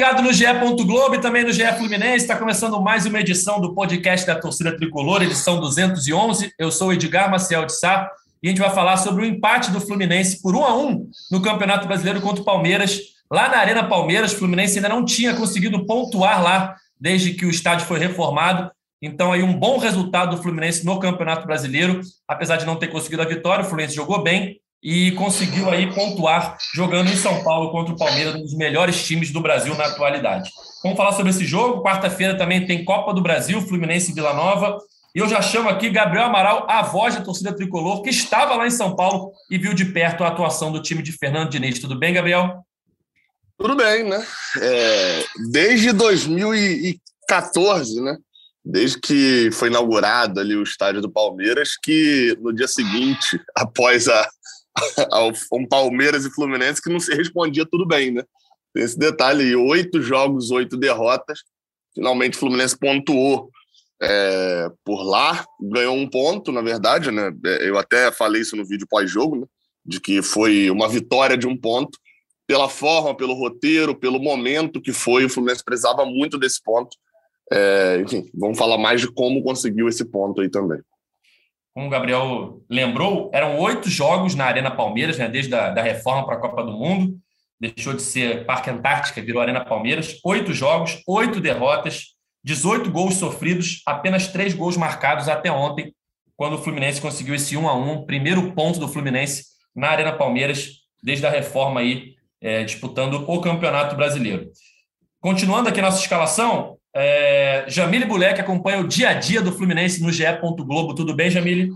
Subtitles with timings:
[0.00, 0.46] ligado no GE.
[0.86, 2.24] Globo e também no GE Fluminense.
[2.24, 6.54] Está começando mais uma edição do podcast da Torcida Tricolor, edição 211.
[6.58, 8.10] Eu sou o Edgar Maciel de Sá
[8.42, 11.42] e a gente vai falar sobre o empate do Fluminense por 1 a 1 no
[11.42, 12.98] Campeonato Brasileiro contra o Palmeiras.
[13.30, 17.50] Lá na Arena Palmeiras, o Fluminense ainda não tinha conseguido pontuar lá desde que o
[17.50, 18.70] estádio foi reformado.
[19.02, 23.20] Então, aí um bom resultado do Fluminense no Campeonato Brasileiro, apesar de não ter conseguido
[23.20, 27.92] a vitória, o Fluminense jogou bem, e conseguiu aí pontuar jogando em São Paulo contra
[27.92, 30.50] o Palmeiras, um dos melhores times do Brasil na atualidade.
[30.82, 31.82] Vamos falar sobre esse jogo.
[31.82, 34.78] Quarta-feira também tem Copa do Brasil, Fluminense e Vila Nova.
[35.14, 38.66] E eu já chamo aqui Gabriel Amaral, a voz da torcida tricolor, que estava lá
[38.66, 41.78] em São Paulo e viu de perto a atuação do time de Fernando Diniz.
[41.78, 42.64] Tudo bem, Gabriel?
[43.58, 44.24] Tudo bem, né?
[44.58, 48.16] É, desde 2014, né?
[48.64, 54.26] Desde que foi inaugurado ali o estádio do Palmeiras, que no dia seguinte, após a,
[55.52, 58.22] um Palmeiras e Fluminense que não se respondia tudo bem, né?
[58.72, 61.40] Tem esse detalhe oito jogos, oito derrotas.
[61.94, 63.50] Finalmente o Fluminense pontuou
[64.02, 67.32] é, por lá, ganhou um ponto, na verdade, né?
[67.44, 69.46] É, eu até falei isso no vídeo pós-jogo, né?
[69.84, 71.98] De que foi uma vitória de um ponto.
[72.46, 76.96] Pela forma, pelo roteiro, pelo momento que foi, o Fluminense precisava muito desse ponto.
[77.52, 80.80] É, enfim, vamos falar mais de como conseguiu esse ponto aí também
[81.74, 86.26] como o Gabriel lembrou, eram oito jogos na Arena Palmeiras, né, desde a da reforma
[86.26, 87.16] para a Copa do Mundo.
[87.60, 90.18] Deixou de ser Parque Antártica, virou Arena Palmeiras.
[90.24, 95.94] Oito jogos, oito derrotas, 18 gols sofridos, apenas três gols marcados até ontem,
[96.36, 99.44] quando o Fluminense conseguiu esse 1 a 1 primeiro ponto do Fluminense
[99.76, 100.70] na Arena Palmeiras,
[101.02, 104.50] desde a reforma aí, é, disputando o Campeonato Brasileiro.
[105.20, 110.12] Continuando aqui nossa escalação, é, Jamile Bulek acompanha o dia a dia do Fluminense no
[110.12, 110.24] GE.
[110.40, 110.94] Globo.
[110.94, 111.70] Tudo bem, Jamile?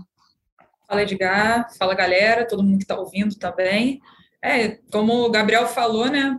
[0.87, 1.67] Fala, Edgar.
[1.77, 2.47] Fala, galera.
[2.47, 4.01] Todo mundo que está ouvindo também.
[4.41, 6.37] É, como o Gabriel falou, né?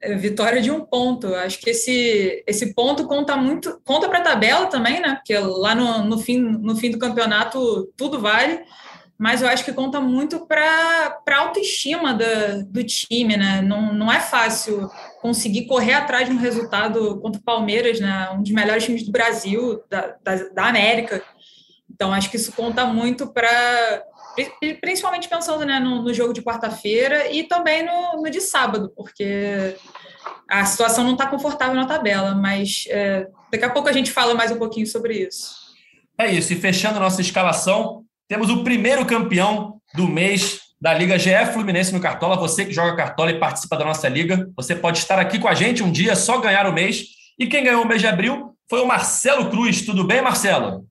[0.00, 1.34] É vitória de um ponto.
[1.34, 5.16] Acho que esse, esse ponto conta muito, conta para a tabela também, né?
[5.16, 8.62] Porque lá no, no, fim, no fim do campeonato tudo vale
[9.18, 13.60] mas eu acho que conta muito para a autoestima da, do time, né?
[13.60, 14.88] Não, não é fácil
[15.20, 18.30] conseguir correr atrás de um resultado contra o Palmeiras, né?
[18.32, 21.22] Um dos melhores times do Brasil, da, da, da América.
[21.90, 24.04] Então, acho que isso conta muito para.
[24.80, 29.74] Principalmente pensando né, no, no jogo de quarta-feira e também no, no, de sábado, porque
[30.48, 34.34] a situação não está confortável na tabela, mas é, daqui a pouco a gente fala
[34.34, 35.56] mais um pouquinho sobre isso.
[36.16, 41.52] É isso, e fechando nossa escalação, temos o primeiro campeão do mês da Liga GF
[41.52, 42.36] Fluminense no Cartola.
[42.36, 45.54] Você que joga Cartola e participa da nossa liga, você pode estar aqui com a
[45.54, 47.06] gente um dia, só ganhar o mês.
[47.38, 49.84] E quem ganhou o mês de abril foi o Marcelo Cruz.
[49.84, 50.86] Tudo bem, Marcelo?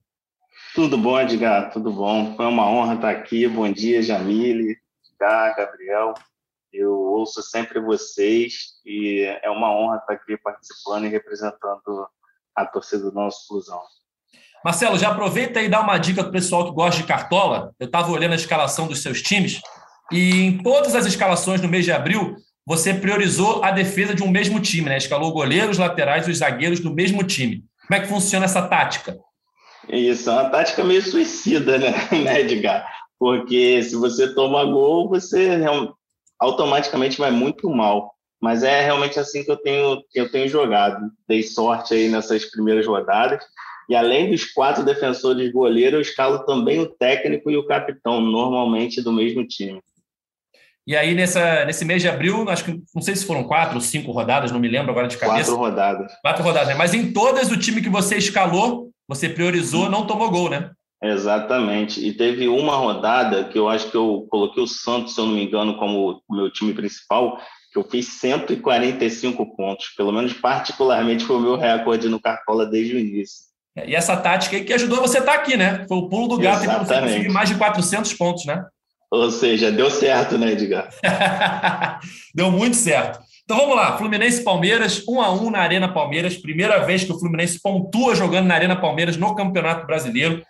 [0.74, 2.34] Tudo bom, Edgar, tudo bom.
[2.36, 3.48] Foi uma honra estar aqui.
[3.48, 4.76] Bom dia, Jamile,
[5.10, 6.14] Edgar, Gabriel.
[6.72, 12.06] Eu ouço sempre vocês e é uma honra estar aqui participando e representando
[12.54, 13.80] a torcida do nosso Fusão.
[14.64, 17.72] Marcelo, já aproveita e dá uma dica para o pessoal que gosta de cartola.
[17.78, 19.62] Eu estava olhando a escalação dos seus times
[20.12, 22.36] e em todas as escalações no mês de abril,
[22.66, 24.96] você priorizou a defesa de um mesmo time, né?
[24.96, 27.64] Escalou goleiros, laterais e os zagueiros do mesmo time.
[27.86, 29.16] Como é que funciona essa tática?
[29.88, 31.92] Isso, é uma tática meio suicida, né,
[32.22, 32.86] né Edgar?
[33.18, 35.60] Porque se você toma gol, você
[36.38, 38.14] automaticamente vai muito mal.
[38.40, 41.10] Mas é realmente assim que eu tenho, que eu tenho jogado.
[41.26, 43.42] Dei sorte aí nessas primeiras rodadas
[43.88, 49.00] e além dos quatro defensores goleiro, eu escalo também o técnico e o capitão, normalmente
[49.00, 49.80] do mesmo time.
[50.88, 53.80] E aí, nessa, nesse mês de abril, acho que não sei se foram quatro ou
[53.82, 55.50] cinco rodadas, não me lembro agora de cabeça.
[55.50, 56.12] Quatro rodadas.
[56.22, 56.74] Quatro rodadas, né?
[56.74, 60.70] Mas em todas, o time que você escalou, você priorizou, não tomou gol, né?
[61.02, 62.00] Exatamente.
[62.00, 65.34] E teve uma rodada que eu acho que eu coloquei o Santos, se eu não
[65.34, 67.38] me engano, como o meu time principal,
[67.70, 69.88] que eu fiz 145 pontos.
[69.94, 73.44] Pelo menos particularmente foi o meu recorde no Cartola desde o início.
[73.86, 75.84] E essa tática aí que ajudou você a estar aqui, né?
[75.86, 78.64] Foi o pulo do gato para você conseguir mais de 400 pontos, né?
[79.10, 80.90] Ou seja, deu certo, né, Edgar?
[82.34, 83.20] deu muito certo.
[83.44, 87.18] Então vamos lá, Fluminense Palmeiras, 1 a 1 na Arena Palmeiras, primeira vez que o
[87.18, 90.42] Fluminense pontua jogando na Arena Palmeiras no Campeonato Brasileiro.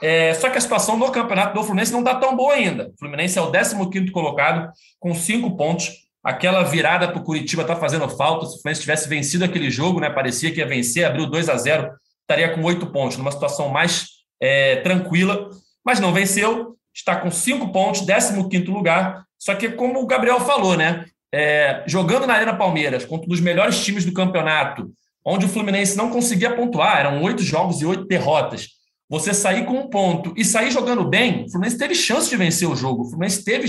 [0.00, 2.92] É, só que a situação no campeonato do Fluminense não está tão boa ainda.
[2.94, 4.70] O Fluminense é o 15 colocado,
[5.00, 5.90] com cinco pontos.
[6.22, 8.46] Aquela virada para o Curitiba está fazendo falta.
[8.46, 11.56] Se o Fluminense tivesse vencido aquele jogo, né, parecia que ia vencer, abriu 2 a
[11.56, 11.90] 0
[12.28, 14.08] estaria com oito pontos, numa situação mais
[14.40, 15.48] é, tranquila,
[15.84, 19.24] mas não venceu, está com cinco pontos, 15 lugar.
[19.38, 21.04] Só que, como o Gabriel falou, né?
[21.32, 24.90] É, jogando na Arena Palmeiras, contra um dos melhores times do campeonato,
[25.24, 28.68] onde o Fluminense não conseguia pontuar, eram oito jogos e oito derrotas.
[29.08, 32.68] Você sair com um ponto e sair jogando bem, o Fluminense teve chance de vencer
[32.68, 33.02] o jogo.
[33.02, 33.68] O Fluminense teve,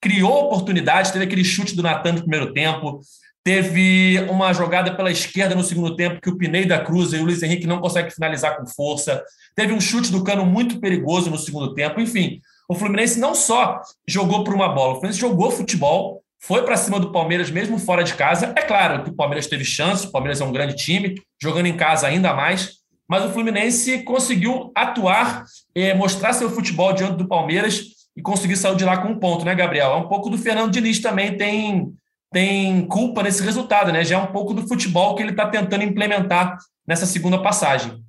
[0.00, 3.00] criou oportunidades, teve aquele chute do Natan no primeiro tempo,
[3.44, 7.42] Teve uma jogada pela esquerda no segundo tempo que o Pineda cruza e o Luiz
[7.42, 9.22] Henrique não consegue finalizar com força.
[9.54, 12.00] Teve um chute do cano muito perigoso no segundo tempo.
[12.00, 16.76] Enfim, o Fluminense não só jogou por uma bola, o Fluminense jogou futebol, foi para
[16.76, 18.52] cima do Palmeiras mesmo fora de casa.
[18.54, 21.76] É claro que o Palmeiras teve chance, o Palmeiras é um grande time, jogando em
[21.76, 25.44] casa ainda mais, mas o Fluminense conseguiu atuar,
[25.74, 27.82] eh, mostrar seu futebol diante do Palmeiras
[28.16, 29.92] e conseguir sair de lá com um ponto, né, Gabriel?
[29.92, 31.92] É um pouco do Fernando Diniz também tem,
[32.30, 34.04] tem culpa nesse resultado, né?
[34.04, 38.03] Já é um pouco do futebol que ele está tentando implementar nessa segunda passagem.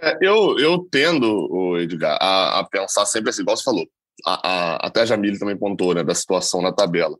[0.00, 3.88] É, eu, eu tendo, Edgar, a, a, pensar sempre assim, igual você falou,
[4.24, 7.16] a, a, até a Jamile também pontou, né, da situação na tabela.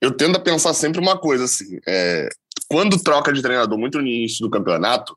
[0.00, 2.28] Eu tendo a pensar sempre uma coisa assim, é,
[2.68, 5.16] quando troca de treinador muito no início do campeonato,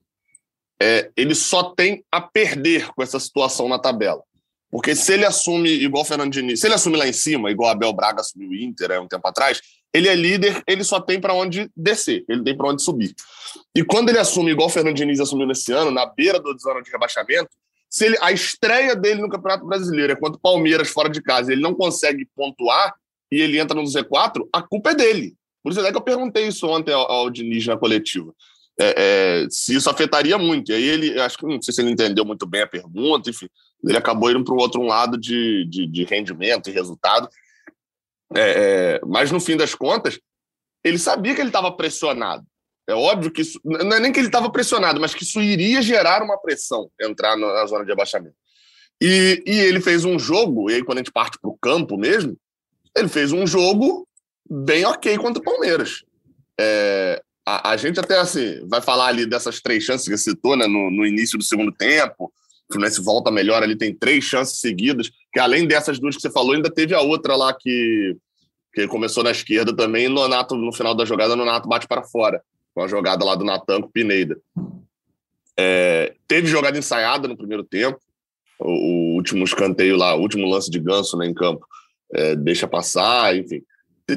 [0.82, 4.24] é, ele só tem a perder com essa situação na tabela.
[4.72, 7.70] Porque se ele assume, igual o Fernando Diniz, se ele assume lá em cima, igual
[7.70, 9.62] Abel Braga assumiu o Inter é, um tempo atrás,
[9.94, 13.14] ele é líder, ele só tem para onde descer, ele tem para onde subir.
[13.76, 16.82] E quando ele assume, igual o Fernando Diniz assumiu nesse ano, na beira do zona
[16.82, 17.50] de rebaixamento,
[17.90, 21.52] se ele, a estreia dele no Campeonato Brasileiro é contra o Palmeiras fora de casa,
[21.52, 22.94] ele não consegue pontuar
[23.32, 25.36] e ele entra no Z4, a culpa é dele.
[25.62, 28.34] Por isso é que eu perguntei isso ontem ao, ao Diniz na coletiva
[28.80, 30.72] é, é, se isso afetaria muito.
[30.72, 33.48] E aí ele, acho que não sei se ele entendeu muito bem a pergunta, enfim,
[33.84, 37.28] ele acabou indo para o outro lado de, de, de, rendimento e resultado.
[38.36, 38.42] É,
[38.96, 40.20] é, mas no fim das contas,
[40.84, 42.46] ele sabia que ele estava pressionado.
[42.88, 45.82] É óbvio que isso, não é nem que ele estava pressionado, mas que isso iria
[45.82, 48.36] gerar uma pressão entrar na zona de abaixamento.
[49.02, 51.98] E, e ele fez um jogo, e aí quando a gente parte para o campo
[51.98, 52.38] mesmo,
[52.96, 54.08] ele fez um jogo
[54.50, 56.04] bem ok contra o Palmeiras.
[56.60, 60.68] É, a, a, gente até assim vai falar ali dessas três chances que citou né,
[60.68, 62.32] no, no início do segundo tempo.
[62.72, 66.32] O Fluminense volta melhor ali, tem três chances seguidas, que além dessas duas que você
[66.32, 68.16] falou, ainda teve a outra lá que,
[68.74, 72.04] que começou na esquerda também, no Nato, no final da jogada, no Nato bate para
[72.04, 72.42] fora,
[72.74, 74.40] com a jogada lá do Natan com o Pineda.
[75.58, 78.00] É, teve jogada ensaiada no primeiro tempo,
[78.60, 81.66] o, o, último escanteio lá, o último lance de ganso né, em campo,
[82.14, 83.62] é, deixa passar, enfim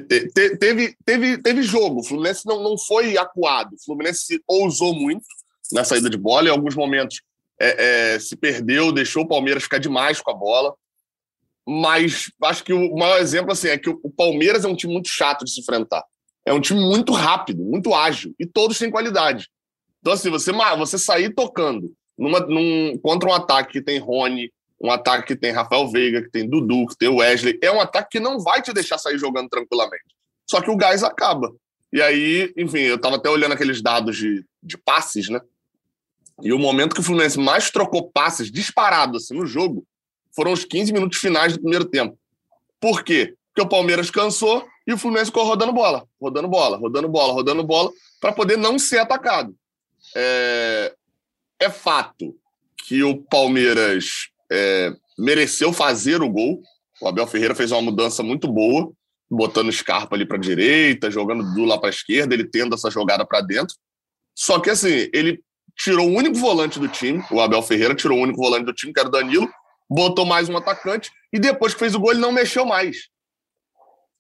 [0.01, 2.01] teve, teve, teve jogo.
[2.01, 3.75] O Fluminense não, não foi acuado.
[3.75, 5.25] O Fluminense ousou muito
[5.73, 6.49] na saída de bola.
[6.49, 7.23] Em alguns momentos
[7.61, 10.75] é, é, se perdeu, deixou o Palmeiras ficar demais com a bola.
[11.67, 15.09] Mas acho que o maior exemplo assim, é que o Palmeiras é um time muito
[15.09, 16.05] chato de se enfrentar.
[16.45, 18.35] É um time muito rápido, muito ágil.
[18.39, 19.49] E todos têm qualidade.
[20.01, 24.91] Então, assim, você, você sair tocando numa, num, contra um ataque que tem Rony, um
[24.91, 27.59] ataque que tem Rafael Veiga, que tem Dudu, que tem Wesley.
[27.63, 30.05] É um ataque que não vai te deixar sair jogando tranquilamente.
[30.49, 31.51] Só que o gás acaba.
[31.91, 35.41] E aí, enfim, eu estava até olhando aqueles dados de, de passes, né?
[36.43, 39.87] E o momento que o Fluminense mais trocou passes disparado assim, no jogo
[40.35, 42.19] foram os 15 minutos finais do primeiro tempo.
[42.81, 43.35] Por quê?
[43.49, 47.65] Porque o Palmeiras cansou e o Fluminense ficou rodando bola, rodando bola, rodando bola, rodando
[47.65, 47.91] bola,
[48.21, 49.55] para poder não ser atacado.
[50.15, 50.95] É...
[51.61, 52.37] é fato
[52.77, 56.63] que o Palmeiras é, mereceu fazer o gol.
[57.01, 58.93] O Abel Ferreira fez uma mudança muito boa,
[59.31, 63.41] botando Scarpa ali para direita, jogando Dudu lá para esquerda, ele tendo essa jogada para
[63.41, 63.75] dentro.
[64.35, 65.43] Só que assim, ele
[65.77, 68.93] tirou o único volante do time, o Abel Ferreira tirou o único volante do time,
[68.93, 69.49] que era o Danilo,
[69.89, 73.09] botou mais um atacante e depois que fez o gol ele não mexeu mais.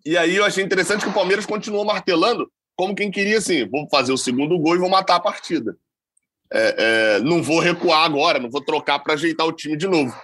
[0.04, 3.88] E aí eu achei interessante que o Palmeiras continuou martelando como quem queria assim, vou
[3.88, 5.76] fazer o segundo gol e vou matar a partida
[6.52, 10.16] é, é, não vou recuar agora, não vou trocar para ajeitar o time de novo.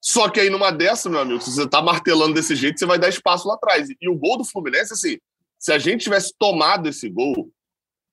[0.00, 2.98] Só que aí numa dessa, meu amigo, se você tá martelando desse jeito, você vai
[2.98, 3.88] dar espaço lá atrás.
[4.00, 5.18] E o gol do Fluminense, assim,
[5.58, 7.50] se a gente tivesse tomado esse gol,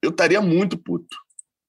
[0.01, 1.15] eu estaria muito puto.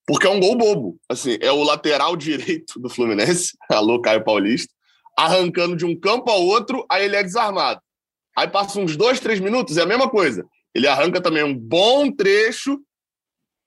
[0.07, 1.01] Porque é um gol bobo.
[1.09, 4.73] Assim, é o lateral direito do Fluminense, alô Caio Paulista,
[5.19, 7.81] arrancando de um campo ao outro, aí ele é desarmado.
[8.37, 10.47] Aí passa uns dois, três minutos, é a mesma coisa.
[10.75, 12.79] Ele arranca também um bom trecho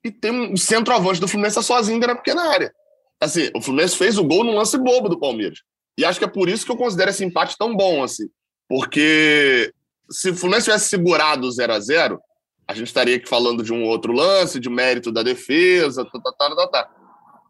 [0.06, 2.72] e tem um centroavante do Fluminense sozinho na pequena área.
[3.20, 5.60] Assim, o Fluminense fez o gol num lance bobo do Palmeiras.
[5.98, 8.30] E acho que é por isso que eu considero esse empate tão bom, assim.
[8.70, 9.74] Porque
[10.10, 12.22] se o Fluminense tivesse segurado 0 a 0
[12.70, 16.32] a gente estaria aqui falando de um outro lance, de mérito da defesa, tá, tá,
[16.38, 16.90] tá, tá, tá.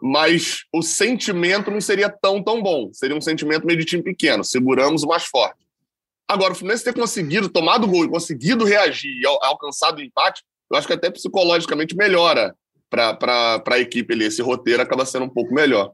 [0.01, 2.89] Mas o sentimento não seria tão, tão bom.
[2.93, 4.45] Seria um sentimento meio de time pequeno.
[4.45, 5.59] Seguramos o mais forte.
[6.25, 10.41] Agora, o Fluminense ter conseguido tomar o gol e conseguido reagir e alcançado o empate,
[10.71, 12.55] eu acho que até psicologicamente melhora
[12.89, 14.23] para a equipe ali.
[14.23, 15.91] Esse roteiro acaba sendo um pouco melhor.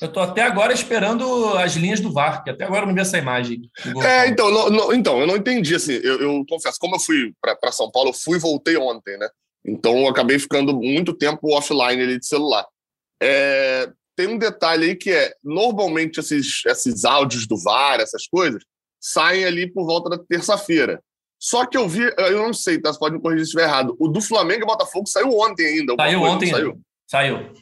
[0.00, 3.00] Eu estou até agora esperando as linhas do VAR, que até agora eu não vi
[3.00, 3.70] essa imagem.
[4.04, 7.32] É, então, não, não, então, eu não entendi, assim, eu, eu confesso, como eu fui
[7.40, 9.28] para São Paulo, eu fui e voltei ontem, né?
[9.64, 12.66] Então eu acabei ficando muito tempo offline ali de celular.
[13.22, 18.62] É, tem um detalhe aí que é, normalmente esses, esses áudios do VAR, essas coisas,
[19.00, 21.00] saem ali por volta da terça-feira.
[21.38, 22.92] Só que eu vi, eu não sei, tá?
[22.92, 23.96] Você pode me corrigir se estiver errado.
[23.98, 25.94] O do Flamengo e Botafogo saiu ontem ainda.
[25.96, 26.50] Saiu ontem.
[26.50, 26.80] Saiu.
[27.08, 27.52] Saiu.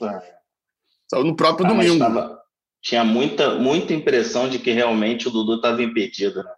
[1.10, 1.98] Saiu no próprio ah, domingo.
[1.98, 2.38] Tava,
[2.80, 6.52] tinha muita, muita impressão de que realmente o Dudu estava impedido, né?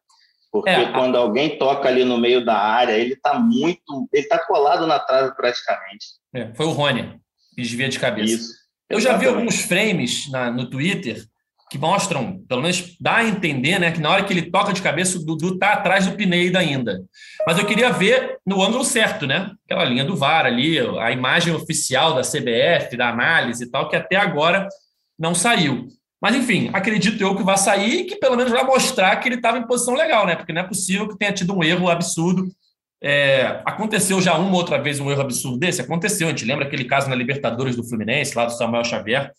[0.53, 1.21] Porque é, quando a...
[1.21, 4.07] alguém toca ali no meio da área, ele está muito.
[4.13, 6.07] Ele está colado na trave praticamente.
[6.35, 7.19] É, foi o Rony
[7.55, 8.35] que desvia de cabeça.
[8.35, 8.53] Isso.
[8.91, 11.25] Eu já vi alguns frames na, no Twitter
[11.73, 14.83] que mostram, pelo menos dá a entender, né, que na hora que ele toca de
[14.83, 17.03] cabeça, o Dudu está atrás do Pineda ainda.
[17.47, 19.51] Mas eu queria ver no ângulo certo, né?
[19.65, 23.97] Aquela linha do VAR ali, a imagem oficial da CBF, da análise e tal, que
[23.97, 24.69] até agora
[25.19, 25.87] não saiu.
[26.21, 29.37] Mas, enfim, acredito eu que vai sair e que pelo menos vai mostrar que ele
[29.37, 30.37] estava em posição legal, né?
[30.37, 32.45] Porque não é possível que tenha tido um erro absurdo.
[33.03, 35.81] É, aconteceu já uma outra vez um erro absurdo desse?
[35.81, 36.27] Aconteceu.
[36.27, 39.33] A gente lembra aquele caso na Libertadores do Fluminense, lá do Samuel Xavier,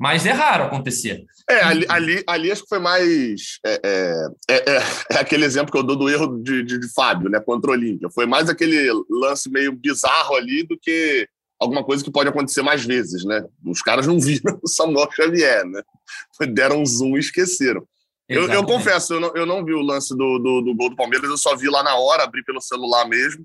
[0.00, 1.26] mas é raro acontecer.
[1.46, 3.58] É, ali, ali, ali acho que foi mais.
[3.66, 4.76] É, é, é,
[5.10, 7.74] é, aquele exemplo que eu dou do erro de, de, de Fábio, né, contra o
[7.74, 8.08] Olímpia.
[8.08, 11.28] Foi mais aquele lance meio bizarro ali do que
[11.60, 13.44] alguma coisa que pode acontecer mais vezes, né?
[13.62, 15.82] Os caras não viram o Samuel Xavier, né?
[16.48, 17.86] Deram um zoom e esqueceram.
[18.26, 20.96] Eu, eu, confesso, eu não, eu não vi o lance do, do, do, gol do
[20.96, 23.44] Palmeiras, eu só vi lá na hora, abri pelo celular mesmo,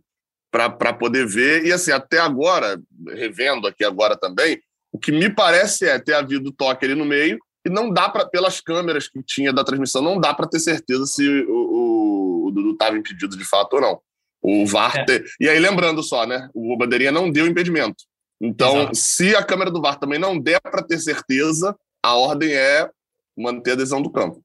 [0.49, 1.65] para poder ver.
[1.65, 4.61] E assim, até agora, revendo aqui agora também,
[4.95, 8.25] o que me parece é ter havido toque ali no meio, e não dá para,
[8.25, 12.51] pelas câmeras que tinha da transmissão, não dá para ter certeza se o, o, o
[12.51, 13.99] Dudu estava impedido de fato ou não.
[14.41, 14.95] O VAR.
[14.97, 15.05] É.
[15.37, 16.49] E aí, lembrando só, né?
[16.53, 18.05] O Bandeirinha não deu impedimento.
[18.39, 18.95] Então, Exato.
[18.95, 22.89] se a câmera do VAR também não der para ter certeza, a ordem é
[23.37, 24.41] manter a adesão do campo.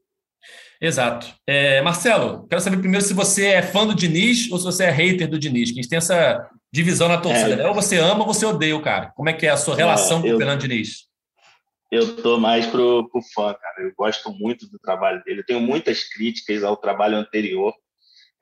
[0.81, 1.33] Exato.
[1.47, 4.91] É, Marcelo, quero saber primeiro se você é fã do Diniz ou se você é
[4.91, 7.53] hater do Diniz, que a gente tem essa divisão na torcida.
[7.53, 7.57] É.
[7.57, 7.69] Né?
[7.69, 9.13] Ou você ama ou você odeia o cara.
[9.17, 11.09] Como é que é a sua relação é, com o Fernando Diniz?
[11.91, 13.83] Eu tô mais pro, pro fã, cara.
[13.83, 15.41] Eu gosto muito do trabalho dele.
[15.41, 17.75] Eu tenho muitas críticas ao trabalho anterior.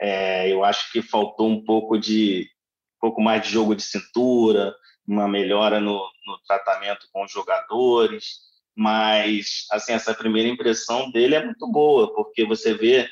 [0.01, 2.49] É, eu acho que faltou um pouco de
[2.97, 4.75] um pouco mais de jogo de cintura,
[5.07, 5.95] uma melhora no,
[6.27, 12.45] no tratamento com os jogadores mas assim essa primeira impressão dele é muito boa porque
[12.45, 13.09] você vê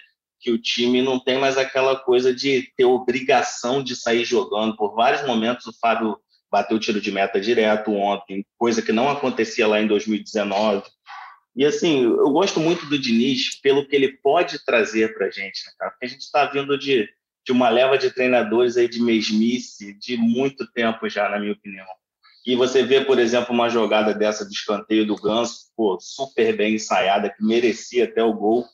[0.47, 4.95] que o time não tem mais aquela coisa de ter obrigação de sair jogando por
[4.95, 6.17] vários momentos o Fábio
[6.49, 10.85] bateu o tiro de meta direto ontem coisa que não acontecia lá em 2019
[11.57, 15.67] e assim eu gosto muito do Diniz pelo que ele pode trazer para a gente
[15.67, 15.91] né, cara?
[15.91, 17.09] porque a gente está vindo de
[17.45, 21.89] de uma leva de treinadores aí de mesmice de muito tempo já na minha opinião
[22.47, 26.77] e você vê, por exemplo, uma jogada dessa de escanteio do Ganso, pô, super bem
[26.77, 28.65] ensaiada, que merecia até o gol.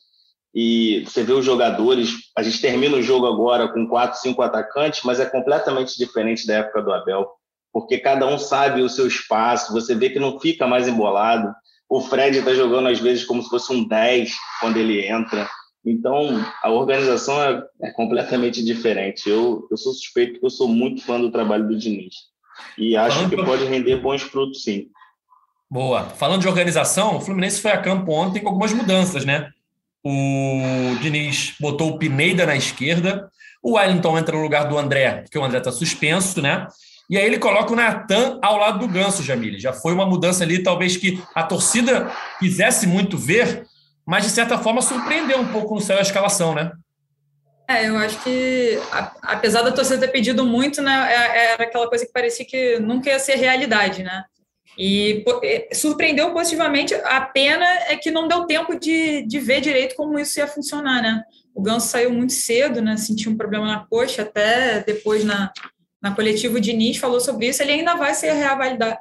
[0.53, 5.01] E você vê os jogadores, a gente termina o jogo agora com quatro, cinco atacantes,
[5.03, 7.27] mas é completamente diferente da época do Abel,
[7.71, 11.51] porque cada um sabe o seu espaço, você vê que não fica mais embolado.
[11.89, 15.49] O Fred está jogando às vezes como se fosse um 10 quando ele entra.
[15.85, 19.27] Então, a organização é, é completamente diferente.
[19.27, 22.13] Eu, eu sou suspeito porque eu sou muito fã do trabalho do Diniz.
[22.77, 24.87] E acho que pode render bons frutos, sim.
[25.69, 26.03] Boa.
[26.03, 29.49] Falando de organização, o Fluminense foi a campo ontem com algumas mudanças, né?
[30.03, 33.29] O Diniz botou o Pineda na esquerda,
[33.61, 36.67] o Wellington entra no lugar do André, porque o André está suspenso, né?
[37.09, 39.59] E aí ele coloca o Natan ao lado do Ganso, Jamile.
[39.59, 43.65] Já foi uma mudança ali, talvez que a torcida quisesse muito ver,
[44.05, 46.71] mas de certa forma surpreendeu um pouco no céu a escalação, né?
[47.67, 48.77] É, eu acho que,
[49.21, 53.09] apesar da torcida ter pedido muito, né, é, era aquela coisa que parecia que nunca
[53.09, 54.23] ia ser realidade, né?
[54.77, 55.23] E
[55.73, 56.93] surpreendeu positivamente.
[56.95, 61.01] A pena é que não deu tempo de, de ver direito como isso ia funcionar,
[61.01, 61.23] né?
[61.53, 62.97] O Ganso saiu muito cedo, né?
[62.97, 65.51] Sentiu um problema na coxa, até depois na,
[66.01, 67.61] na coletiva o Diniz falou sobre isso.
[67.61, 68.33] Ele ainda vai ser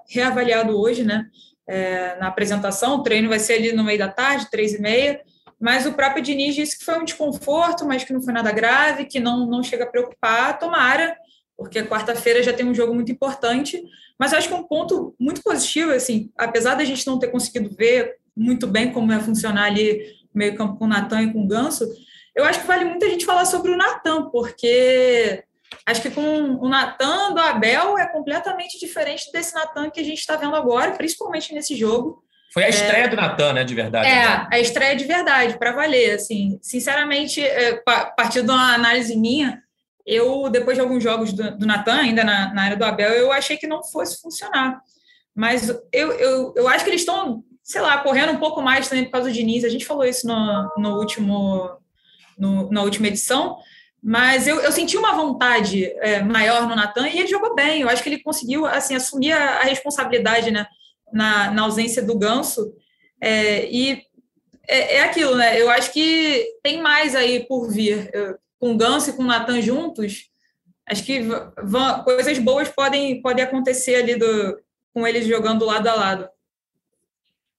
[0.09, 1.25] reavaliado hoje, né?
[1.67, 5.21] É, na apresentação, o treino vai ser ali no meio da tarde, três e meia
[5.63, 9.05] mas o próprio Diniz disse que foi um desconforto, mas que não foi nada grave,
[9.05, 11.17] que não, não chega a preocupar, tomara,
[11.63, 13.83] porque quarta-feira já tem um jogo muito importante,
[14.19, 18.17] mas acho que um ponto muito positivo, assim, apesar da gente não ter conseguido ver
[18.37, 20.03] muito bem como ia funcionar ali
[20.35, 21.87] meio campo com o Natan e com o Ganso,
[22.35, 25.45] eu acho que vale muito a gente falar sobre o Natan, porque
[25.87, 30.19] acho que com o Natan do Abel é completamente diferente desse Natan que a gente
[30.19, 32.23] está vendo agora, principalmente nesse jogo.
[32.53, 34.07] Foi a estreia é, do Natan, né, de verdade.
[34.07, 34.47] É, né?
[34.51, 36.17] a estreia de verdade, para valer.
[36.17, 39.62] Assim, sinceramente, é, a partir de uma análise minha,
[40.07, 43.33] eu, depois de alguns jogos do, do Natan, ainda na, na área do Abel, eu
[43.33, 44.81] achei que não fosse funcionar.
[45.35, 49.05] Mas eu, eu, eu acho que eles estão, sei lá, correndo um pouco mais também
[49.05, 49.65] por causa do Diniz.
[49.65, 51.71] A gente falou isso no, no último,
[52.39, 53.57] no, na última edição.
[54.03, 57.83] Mas eu, eu senti uma vontade é, maior no Natan e ele jogou bem.
[57.83, 60.67] Eu acho que ele conseguiu assim assumir a, a responsabilidade, né?
[61.13, 62.75] na, na ausência do Ganso.
[63.21, 64.03] É, e
[64.67, 65.61] é, é, aquilo, né?
[65.61, 68.11] Eu acho que tem mais aí por vir.
[68.13, 70.29] Eu, com o Ganso e com o Natan juntos,
[70.89, 71.27] acho que
[72.05, 74.57] coisas boas podem, podem acontecer ali do,
[74.95, 76.29] com eles jogando lado a lado.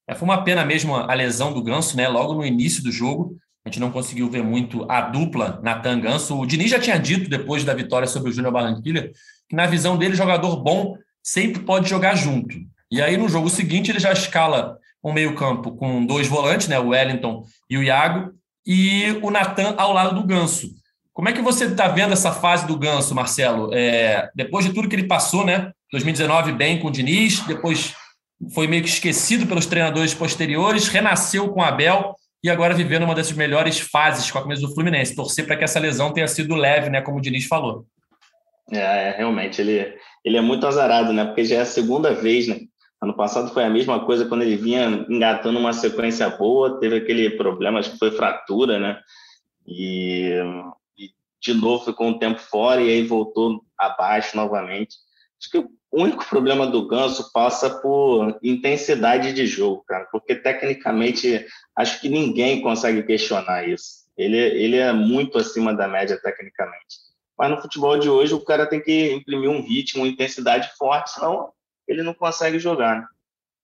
[0.08, 2.08] É, foi uma pena mesmo a lesão do Ganso, né?
[2.08, 3.36] Logo no início do jogo.
[3.62, 6.38] A gente não conseguiu ver muito a dupla Natan Ganso.
[6.38, 9.10] O Diniz já tinha dito, depois da vitória sobre o Júnior Barranquilla,
[9.46, 12.56] que na visão dele, jogador bom sempre pode jogar junto.
[12.90, 16.78] E aí, no jogo seguinte, ele já escala um meio-campo com dois volantes, né?
[16.78, 18.32] O Wellington e o Iago,
[18.66, 20.82] e o Natan ao lado do Ganso.
[21.14, 23.72] Como é que você está vendo essa fase do Ganso, Marcelo?
[23.72, 25.70] É, depois de tudo que ele passou, né?
[25.92, 27.94] 2019 bem com o Diniz, depois
[28.52, 33.14] foi meio que esquecido pelos treinadores posteriores, renasceu com o Abel e agora vivendo uma
[33.14, 35.14] dessas melhores fases com a camisa do Fluminense.
[35.14, 37.00] Torcer para que essa lesão tenha sido leve, né?
[37.00, 37.86] Como o Diniz falou.
[38.72, 39.94] É, é, realmente, ele,
[40.24, 41.24] ele é muito azarado, né?
[41.24, 42.58] Porque já é a segunda vez, né?
[43.00, 47.30] Ano passado foi a mesma coisa quando ele vinha engatando uma sequência boa, teve aquele
[47.30, 48.98] problema, acho que foi fratura, né?
[49.64, 50.83] E, e
[51.44, 54.96] de novo ficou um tempo fora e aí voltou abaixo novamente.
[55.38, 61.46] Acho que o único problema do Ganso passa por intensidade de jogo, cara, porque tecnicamente
[61.76, 64.04] acho que ninguém consegue questionar isso.
[64.16, 67.04] Ele, ele é muito acima da média tecnicamente.
[67.36, 71.10] Mas no futebol de hoje o cara tem que imprimir um ritmo, uma intensidade forte,
[71.10, 71.52] senão
[71.86, 73.00] ele não consegue jogar.
[73.00, 73.06] Né?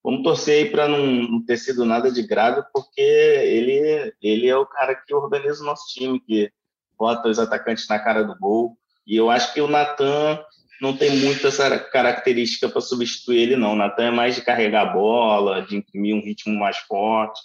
[0.05, 4.67] Vamos torcer aí para não, ter sido nada de grave, porque ele, ele é o
[4.67, 6.53] cara que organiza o nosso time, que
[7.01, 8.77] bota os atacantes na cara do gol.
[9.07, 10.39] E eu acho que o Natan
[10.83, 13.73] não tem muito essa característica para substituir ele, não.
[13.73, 17.41] O Natan é mais de carregar a bola, de imprimir um ritmo mais forte.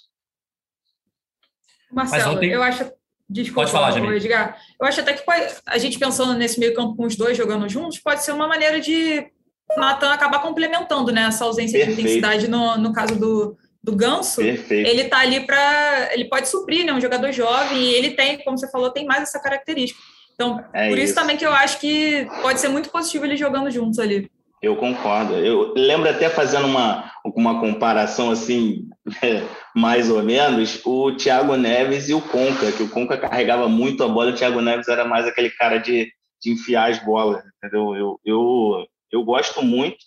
[1.89, 2.51] Marcelo, ontem...
[2.51, 2.91] eu acho.
[3.27, 4.15] Desculpa, pode falar.
[4.15, 4.59] Edgar.
[4.79, 7.67] Eu acho até que pode, a gente pensando nesse meio campo com os dois jogando
[7.67, 9.31] juntos, pode ser uma maneira de
[9.77, 11.95] Natan acabar complementando né, essa ausência Perfeito.
[11.95, 14.41] de intensidade no, no caso do, do Ganso.
[14.41, 14.89] Perfeito.
[14.89, 16.09] Ele tá ali para.
[16.11, 16.91] Ele pode suprir, né?
[16.91, 20.01] Um jogador jovem, e ele tem, como você falou, tem mais essa característica.
[20.33, 21.05] Então, é por isso.
[21.05, 24.29] isso também que eu acho que pode ser muito positivo eles jogando juntos ali.
[24.61, 25.35] Eu concordo.
[25.35, 28.89] Eu lembro até fazendo uma, uma comparação assim,
[29.75, 34.07] mais ou menos, o Thiago Neves e o Conca, que o Conca carregava muito a
[34.07, 37.95] bola, o Thiago Neves era mais aquele cara de, de enfiar as bolas, entendeu?
[37.95, 39.97] Eu, eu, eu gosto muito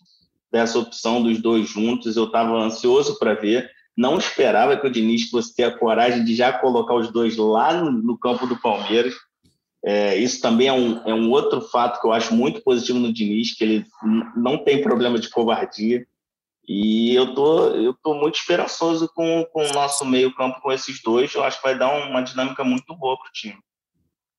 [0.51, 5.29] dessa opção dos dois juntos, eu estava ansioso para ver, não esperava que o Diniz
[5.29, 9.15] fosse ter a coragem de já colocar os dois lá no, no campo do Palmeiras,
[9.85, 13.13] é, isso também é um, é um outro fato que eu acho muito positivo no
[13.13, 13.87] Diniz, que ele
[14.37, 16.07] não tem problema de covardia.
[16.67, 21.33] E eu tô, eu tô muito esperançoso com, com o nosso meio-campo com esses dois.
[21.35, 23.57] Eu acho que vai dar uma dinâmica muito boa para o time.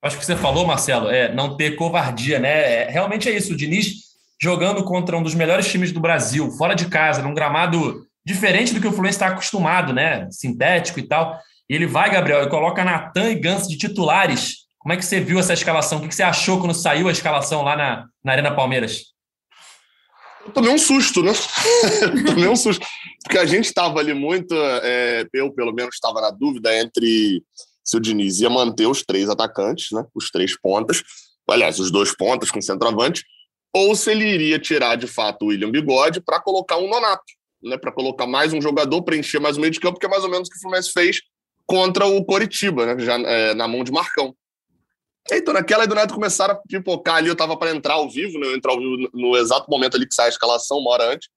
[0.02, 2.84] Acho que você falou, Marcelo, é não ter covardia, né?
[2.84, 3.54] É, realmente é isso.
[3.54, 4.09] O Diniz
[4.41, 8.80] jogando contra um dos melhores times do Brasil, fora de casa, num gramado diferente do
[8.80, 10.30] que o Fluminense está acostumado, né?
[10.32, 11.39] Sintético e tal.
[11.69, 15.19] E ele vai, Gabriel, e coloca Natan e Gans de titulares como é que você
[15.19, 15.99] viu essa escalação?
[15.99, 19.08] O que você achou quando saiu a escalação lá na, na Arena Palmeiras?
[20.45, 21.34] Eu tomei um susto, né?
[22.25, 22.86] tomei um susto.
[23.21, 27.43] Porque a gente estava ali muito, é, eu pelo menos estava na dúvida entre
[27.84, 30.06] se o Diniz ia manter os três atacantes, né?
[30.15, 31.04] Os três pontas,
[31.47, 33.25] aliás, os dois pontas com centroavante,
[33.73, 37.23] ou se ele iria tirar de fato o William Bigode para colocar um Nonato,
[37.62, 37.77] né?
[37.77, 40.29] Para colocar mais um jogador, preencher mais o meio de campo, que é mais ou
[40.29, 41.21] menos o que o Fluminense fez
[41.65, 43.03] contra o Coritiba, né?
[43.03, 44.36] Já é, na mão de Marcão.
[45.32, 48.47] Então, naquela do nada começaram a pipocar ali, eu tava para entrar ao vivo, né?
[48.47, 51.29] Eu entrar ao vivo no exato momento ali que sai a escalação, uma hora antes.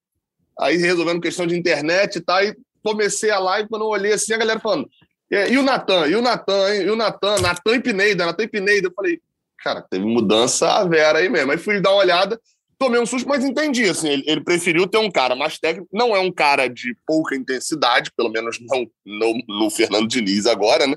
[0.59, 4.33] Aí resolvendo questão de internet e tal, e comecei a live, quando eu olhei assim,
[4.33, 4.89] a galera falando,
[5.31, 8.89] e o Natan, e o Natan, e o Natan, Natan e Pineida, Natan e Pineida.
[8.89, 9.19] Eu falei,
[9.63, 11.53] cara, teve mudança a Vera aí mesmo.
[11.53, 12.41] Aí fui dar uma olhada,
[12.79, 16.17] tomei um susto, mas entendi, assim, ele, ele, preferiu ter um cara mais técnico, não
[16.17, 18.87] é um cara de pouca intensidade, pelo menos não
[19.47, 20.97] no, Fernando Diniz agora, né?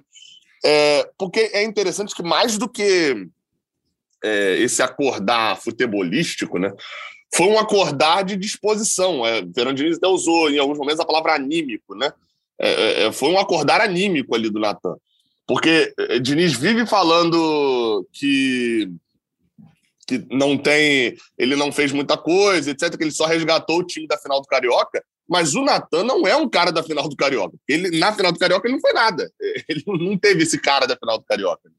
[0.63, 3.27] É, porque é interessante que mais do que
[4.23, 6.73] é, esse acordar futebolístico, né?
[7.35, 9.25] Foi um acordar de disposição.
[9.25, 12.11] É, Fernando Diniz até usou em alguns momentos a palavra anímico, né?
[12.59, 14.95] É, é, é foi um acordar anímico ali do Natan.
[15.47, 18.89] Porque é, Diniz vive falando que
[20.07, 24.05] que não tem, ele não fez muita coisa, etc, que ele só resgatou o time
[24.05, 27.57] da final do Carioca, mas o Natan não é um cara da final do Carioca.
[27.67, 29.31] Ele, na final do Carioca, ele não foi nada.
[29.67, 31.71] Ele não teve esse cara da final do Carioca.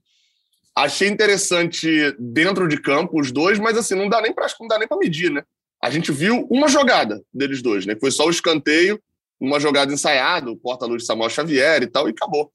[0.75, 4.79] Achei interessante dentro de campo os dois, mas assim, não dá nem para não dá
[4.79, 5.45] nem para medir, né?
[5.83, 7.97] A gente viu uma jogada deles dois, né?
[7.99, 9.01] Foi só o escanteio,
[9.41, 12.51] uma jogada ensaiada, o porta-luz de Samuel Xavier e tal, e acabou.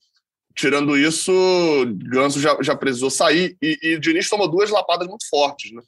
[0.55, 1.31] Tirando isso,
[2.11, 5.81] Ganso já, já precisou sair e, e Diniz tomou duas lapadas muito fortes, né?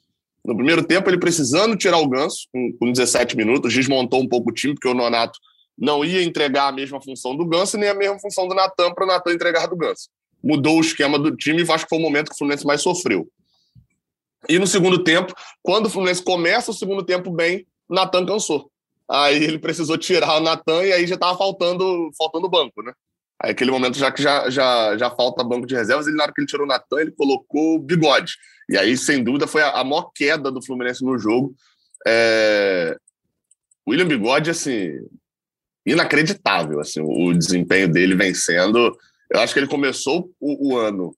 [0.44, 4.50] No primeiro tempo, ele precisando tirar o Ganso, com, com 17 minutos, desmontou um pouco
[4.50, 5.38] o time, porque o Nonato
[5.76, 9.04] não ia entregar a mesma função do Ganso, nem a mesma função do Natan para
[9.04, 10.08] o Natan entregar do Ganso.
[10.42, 12.82] mudou o esquema do time e acho que foi o momento que o Fluminense mais
[12.82, 13.26] sofreu.
[14.46, 18.70] E no segundo tempo, quando o Fluminense começa o segundo tempo bem, Natan cansou.
[19.08, 22.92] Aí ele precisou tirar o Natan e aí já estava faltando, faltando banco, né?
[23.42, 26.32] Aí aquele momento, já que já, já, já falta banco de reservas, ele, na hora
[26.32, 28.36] que ele tirou o Natan, ele colocou o bigode.
[28.68, 31.54] E aí, sem dúvida, foi a, a maior queda do Fluminense no jogo.
[32.06, 32.96] É...
[33.86, 34.92] William Bigode, assim,
[35.84, 38.96] inacreditável, assim, o desempenho dele vencendo.
[39.30, 41.14] Eu acho que ele começou o, o ano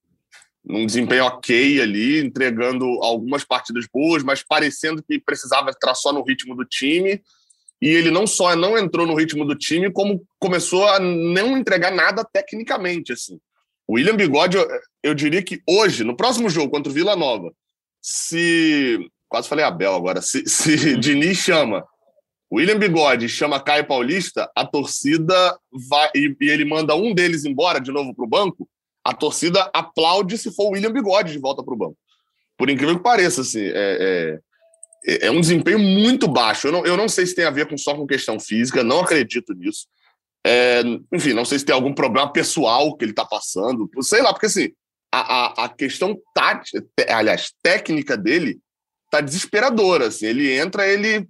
[0.64, 6.24] num desempenho ok ali, entregando algumas partidas boas, mas parecendo que precisava entrar só no
[6.24, 7.22] ritmo do time.
[7.80, 11.90] E ele não só não entrou no ritmo do time, como começou a não entregar
[11.92, 13.12] nada tecnicamente.
[13.12, 13.38] Assim.
[13.86, 14.66] O William Bigode, eu,
[15.02, 17.52] eu diria que hoje, no próximo jogo contra o Vila Nova,
[18.00, 18.98] se.
[19.28, 20.22] Quase falei Abel agora.
[20.22, 21.84] Se, se Diniz chama
[22.52, 25.58] William Bigode chama Caio Paulista, a torcida
[25.90, 26.10] vai.
[26.14, 28.68] E, e ele manda um deles embora de novo para o banco
[29.06, 31.96] a torcida aplaude se for o William Bigode de volta para o banco.
[32.58, 34.40] Por incrível que pareça, assim, é, é,
[35.06, 36.66] é, um desempenho muito baixo.
[36.66, 39.00] Eu não, eu não sei se tem a ver com, só com questão física, não
[39.00, 39.86] acredito nisso.
[40.46, 44.32] É, enfim, não sei se tem algum problema pessoal que ele está passando, sei lá,
[44.32, 44.70] porque assim,
[45.12, 48.58] a, a, a questão tática, aliás, técnica dele
[49.10, 50.08] tá desesperadora.
[50.08, 51.26] Assim, ele entra, ele.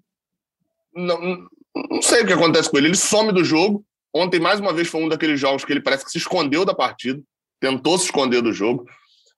[0.95, 1.47] Não,
[1.91, 3.85] não sei o que acontece com ele, ele some do jogo.
[4.15, 6.75] Ontem, mais uma vez, foi um daqueles jogos que ele parece que se escondeu da
[6.75, 7.23] partida
[7.61, 8.87] tentou se esconder do jogo.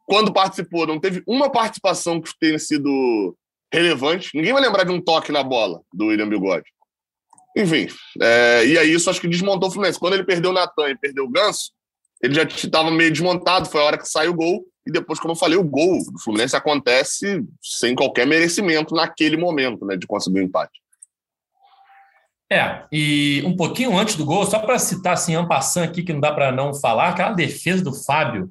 [0.06, 3.36] Quando participou, não teve uma participação que tenha sido
[3.72, 4.30] relevante.
[4.34, 6.66] Ninguém vai lembrar de um toque na bola do William Bigode.
[7.56, 7.88] Enfim,
[8.20, 9.98] é, e aí isso acho que desmontou o Fluminense.
[9.98, 11.72] Quando ele perdeu o Natan e perdeu o Ganso,
[12.22, 14.64] ele já estava meio desmontado, foi a hora que saiu o gol.
[14.86, 19.84] E depois, como eu falei, o gol do Fluminense acontece sem qualquer merecimento naquele momento,
[19.84, 20.80] né, de conseguir o um empate.
[22.50, 26.20] É, e um pouquinho antes do gol, só para citar assim, Ampassan aqui, que não
[26.20, 28.50] dá para não falar, aquela defesa do Fábio,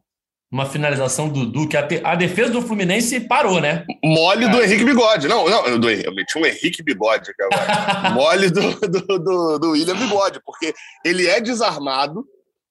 [0.51, 3.85] uma finalização do Duque, a, a, defesa do Fluminense parou, né?
[4.03, 4.49] Mole é.
[4.49, 5.27] do Henrique Bigode.
[5.27, 8.09] Não, não, do, eu meti um Henrique Bigode aqui agora.
[8.15, 12.25] Mole do, do, do, do William Bigode, porque ele é desarmado,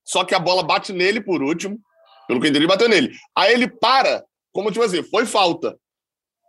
[0.05, 1.79] só que a bola bate nele por último,
[2.27, 3.13] pelo que eu entendi, bateu nele.
[3.37, 5.77] Aí ele para, como tipo assim, foi falta.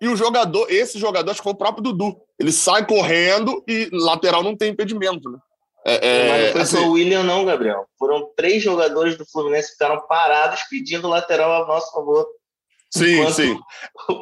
[0.02, 2.16] E o jogador, esse jogador, acho que foi o próprio Dudu.
[2.40, 5.40] Ele sai correndo e lateral não tem impedimento, né?
[5.86, 7.88] É, é, Mas não foi assim, só o William, não, Gabriel.
[7.98, 12.28] Foram três jogadores do Fluminense que ficaram parados pedindo lateral a nosso favor.
[12.90, 13.60] Sim, sim.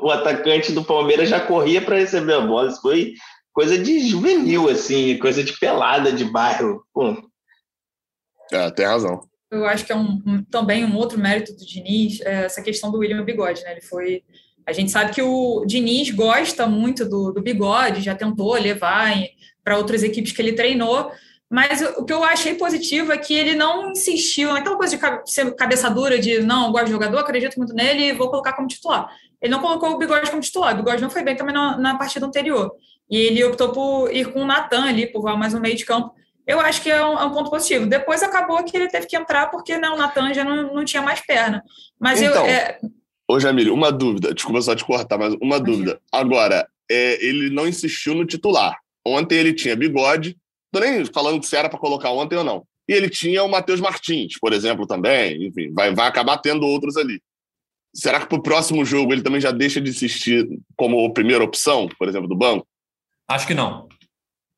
[0.02, 2.70] O atacante do Palmeiras já corria para receber a bola.
[2.70, 3.14] Isso foi
[3.54, 6.84] coisa de juvenil, assim, coisa de pelada de bairro.
[6.94, 7.16] Pô.
[8.52, 9.22] É, tem razão.
[9.52, 12.92] Eu acho que é um, um, também um outro mérito do Diniz, é essa questão
[12.92, 13.72] do William Bigode, né?
[13.72, 14.24] Ele foi
[14.66, 19.14] a gente sabe que o Diniz gosta muito do, do bigode, já tentou levar
[19.64, 21.12] para outras equipes que ele treinou,
[21.50, 25.56] mas o que eu achei positivo é que ele não insistiu naquela coisa de ser
[25.56, 29.10] cabeça dura de não, gosto de jogador, acredito muito nele e vou colocar como titular.
[29.42, 31.98] Ele não colocou o bigode como titular, o bigode não foi bem também na, na
[31.98, 32.72] partida anterior.
[33.10, 36.14] E ele optou por ir com o Natan ali, por mais no meio de campo.
[36.48, 37.86] Eu acho que é um, é um, ponto positivo.
[37.86, 41.02] Depois acabou que ele teve que entrar porque né, o Natan já não, não tinha
[41.02, 41.64] mais perna.
[42.00, 42.52] Mas então, eu.
[42.52, 42.80] É,
[43.28, 44.34] Ô, Jamílio, uma dúvida.
[44.34, 46.00] Desculpa só te cortar, mas uma dúvida.
[46.12, 48.78] Agora, é, ele não insistiu no titular.
[49.06, 50.38] Ontem ele tinha bigode.
[50.76, 52.68] Tô nem falando se era para colocar ontem ou não.
[52.86, 55.48] E ele tinha o Matheus Martins, por exemplo, também.
[55.48, 57.22] Enfim, vai, vai acabar tendo outros ali.
[57.94, 61.88] Será que para o próximo jogo ele também já deixa de insistir como primeira opção,
[61.98, 62.68] por exemplo, do banco?
[63.26, 63.88] Acho que não.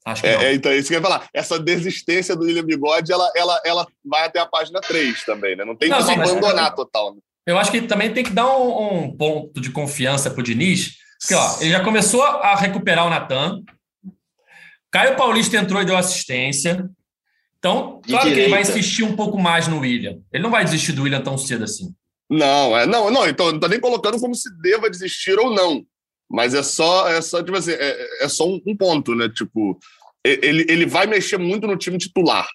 [0.04, 0.42] Acho que é, não.
[0.42, 1.28] É, então, isso que eu ia falar.
[1.32, 5.64] Essa desistência do William Bigode, ela, ela, ela vai até a página 3 também, né?
[5.64, 6.76] Não tem não, como sim, abandonar mas...
[6.76, 7.14] total.
[7.14, 7.20] Né?
[7.46, 10.96] Eu acho que também tem que dar um, um ponto de confiança para o Diniz.
[11.22, 13.62] Porque, ó, ele já começou a recuperar o Natan.
[14.98, 16.90] Caio Paulista entrou e deu assistência.
[17.60, 20.20] Então, claro que ele vai insistir um pouco mais no William.
[20.34, 21.94] Ele não vai desistir do William tão cedo assim.
[22.28, 25.86] Não, é, não, não, então não estou nem colocando como se deva desistir ou não.
[26.28, 29.30] Mas é só, é só, tipo assim, é, é só um, um, ponto, né?
[29.30, 29.78] Tipo,
[30.24, 32.48] ele, ele vai mexer muito no time titular.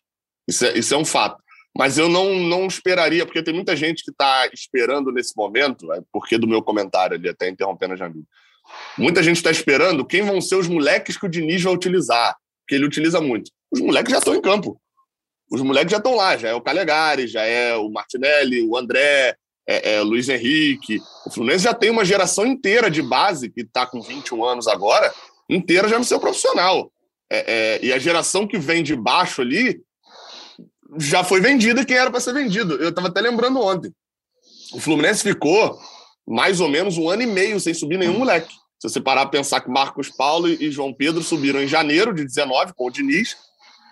[0.48, 1.40] Isso é, isso é um fato.
[1.78, 6.02] Mas eu não, não esperaria, porque tem muita gente que está esperando nesse momento, é
[6.12, 8.26] porque do meu comentário ali, até interrompendo a Jamil.
[8.98, 12.36] Muita gente está esperando quem vão ser os moleques que o Diniz vai utilizar,
[12.68, 13.50] que ele utiliza muito.
[13.70, 14.80] Os moleques já estão em campo.
[15.50, 19.36] Os moleques já estão lá, já é o Calegari, já é o Martinelli, o André,
[19.66, 21.00] é, é Luiz Henrique.
[21.26, 25.12] O Fluminense já tem uma geração inteira de base, que está com 21 anos agora,
[25.48, 26.90] inteira já no seu profissional.
[27.30, 29.80] É, é, e a geração que vem de baixo ali
[30.98, 32.74] já foi vendida quem era para ser vendido.
[32.74, 33.92] Eu estava até lembrando ontem.
[34.72, 35.78] O Fluminense ficou
[36.26, 38.54] mais ou menos um ano e meio sem subir nenhum moleque.
[38.82, 42.24] Se você parar para pensar que Marcos Paulo e João Pedro subiram em janeiro de
[42.24, 43.36] 19 com o Diniz,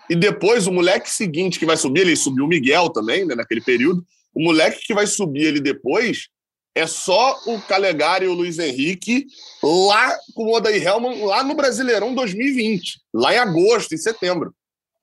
[0.09, 3.61] e depois o moleque seguinte que vai subir, ele subiu o Miguel também, né, naquele
[3.61, 6.27] período, O moleque que vai subir ele depois
[6.75, 9.27] é só o Calegari e o Luiz Henrique
[9.63, 14.53] lá com o Odair Helman, lá no Brasileirão 2020, lá em agosto, em setembro.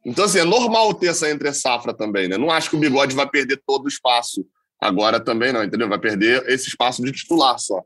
[0.05, 2.37] Então, assim, é normal ter essa entre-safra também, né?
[2.37, 4.47] Não acho que o Bigode vai perder todo o espaço
[4.79, 5.89] agora também, não, entendeu?
[5.89, 7.83] Vai perder esse espaço de titular só.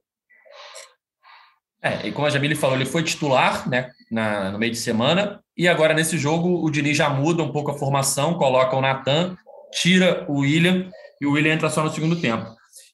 [1.83, 5.41] É, e como a Jamile falou, ele foi titular né, na, no meio de semana,
[5.57, 9.37] e agora nesse jogo o Diniz já muda um pouco a formação, coloca o Natan,
[9.73, 10.89] tira o William,
[11.21, 12.47] e o William entra só no segundo tempo.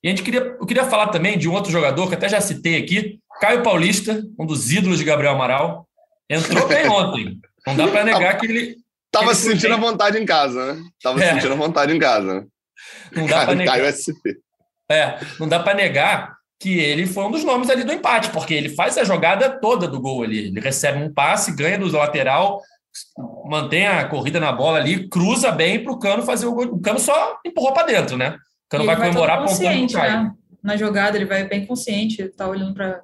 [0.02, 2.40] E a gente queria, eu queria falar também de um outro jogador que até já
[2.40, 5.86] citei aqui, Caio Paulista, um dos ídolos de Gabriel Amaral,
[6.28, 7.38] entrou bem ontem.
[7.66, 8.76] Não dá para negar que ele.
[9.10, 10.82] Tava se sentindo à vontade em casa, né?
[11.02, 11.32] Tava é.
[11.32, 12.46] sentindo à vontade em casa.
[13.12, 13.78] Não dá para negar.
[13.78, 14.36] Caio SP.
[14.90, 18.52] É, não dá para negar que ele foi um dos nomes ali do empate, porque
[18.52, 20.48] ele faz a jogada toda do gol ali.
[20.48, 22.60] Ele recebe um passe, ganha do lateral,
[23.48, 26.66] mantém a corrida na bola ali, cruza bem para o Cano fazer o gol.
[26.66, 28.36] O Cano só empurrou para dentro, né?
[28.66, 29.38] O Cano vai, vai comemorar
[29.92, 30.22] Caio.
[30.24, 30.32] Né?
[30.62, 33.02] Na jogada ele vai bem consciente, tá olhando para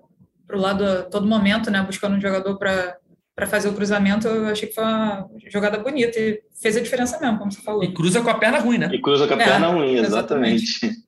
[0.52, 1.80] o lado a todo momento, né?
[1.82, 2.96] Buscando um jogador para
[3.34, 7.18] para fazer o cruzamento, eu achei que foi uma jogada bonita e fez a diferença
[7.18, 7.82] mesmo, como você falou.
[7.82, 8.88] E cruza com a perna ruim, né?
[8.92, 10.62] E cruza com a é, perna ruim, exatamente.
[10.62, 11.04] exatamente.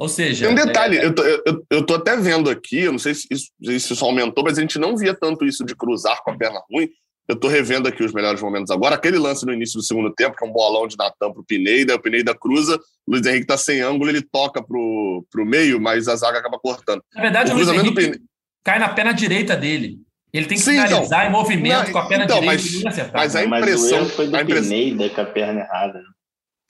[0.00, 0.46] Ou seja.
[0.46, 1.04] Tem um detalhe, é...
[1.04, 4.02] eu, tô, eu, eu tô até vendo aqui, eu não sei se isso, se isso
[4.02, 6.88] aumentou, mas a gente não via tanto isso de cruzar com a perna ruim.
[7.28, 8.94] Eu tô revendo aqui os melhores momentos agora.
[8.94, 11.94] Aquele lance no início do segundo tempo, que é um bolão de Natan pro Pineda,
[11.94, 16.08] o Pineda cruza, o Luiz Henrique tá sem ângulo, ele toca pro, pro meio, mas
[16.08, 17.04] a zaga acaba cortando.
[17.14, 18.22] Na verdade, o, o Luiz Henrique
[18.64, 19.98] cai na perna direita dele.
[20.32, 22.72] Ele tem que Sim, finalizar então, em movimento não, com a perna então, direita mas,
[22.72, 23.20] e acertar.
[23.20, 23.98] Mas a impressão.
[23.98, 24.70] Mas o foi do a impressão...
[24.70, 26.02] Pineda com a perna errada.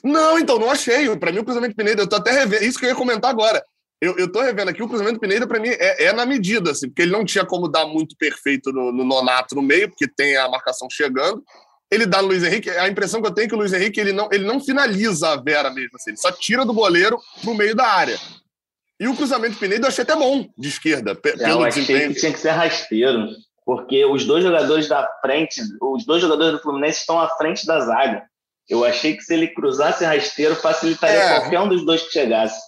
[0.03, 1.15] Não, então, não achei.
[1.17, 2.65] Para mim, o cruzamento Pineda, eu tô até revendo.
[2.65, 3.63] Isso que eu ia comentar agora
[4.01, 6.89] eu, eu tô revendo aqui, o cruzamento Pineda, para mim, é, é, na medida, assim,
[6.89, 10.37] porque ele não tinha como dar muito perfeito no, no, Nonato no meio, porque tem
[10.37, 11.45] a marcação chegando.
[11.91, 14.01] Ele dá no Luiz Henrique, a impressão que eu tenho é que o Luiz Henrique
[14.01, 17.55] ele não, ele não finaliza a Vera mesmo, assim, ele só tira do goleiro pro
[17.55, 18.19] meio da área.
[18.99, 22.15] E o cruzamento Pineda eu achei até bom de esquerda, pelo eu achei desempenho.
[22.15, 23.29] que tinha que ser rasteiro,
[23.67, 27.81] porque os dois jogadores da frente, os dois jogadores do Fluminense estão à frente da
[27.81, 28.30] zaga.
[28.71, 31.41] Eu achei que se ele cruzasse rasteiro, facilitaria é.
[31.41, 32.59] qualquer um dos dois que chegasse.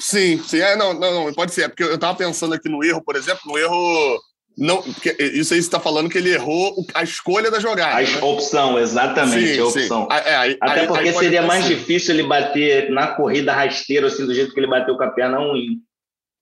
[0.00, 0.58] Sim, sim.
[0.58, 1.64] É, não, não, não, pode ser.
[1.64, 4.18] É porque eu estava pensando aqui no erro, por exemplo, no erro.
[4.56, 7.98] Não, isso aí você está falando que ele errou a escolha da jogada.
[7.98, 8.22] A né?
[8.22, 10.08] opção, exatamente, sim, a opção.
[10.10, 11.74] É, aí, Até aí, porque aí seria mais assim.
[11.74, 15.38] difícil ele bater na corrida rasteiro, assim, do jeito que ele bateu com a perna
[15.38, 15.80] ruim.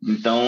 [0.03, 0.43] Então,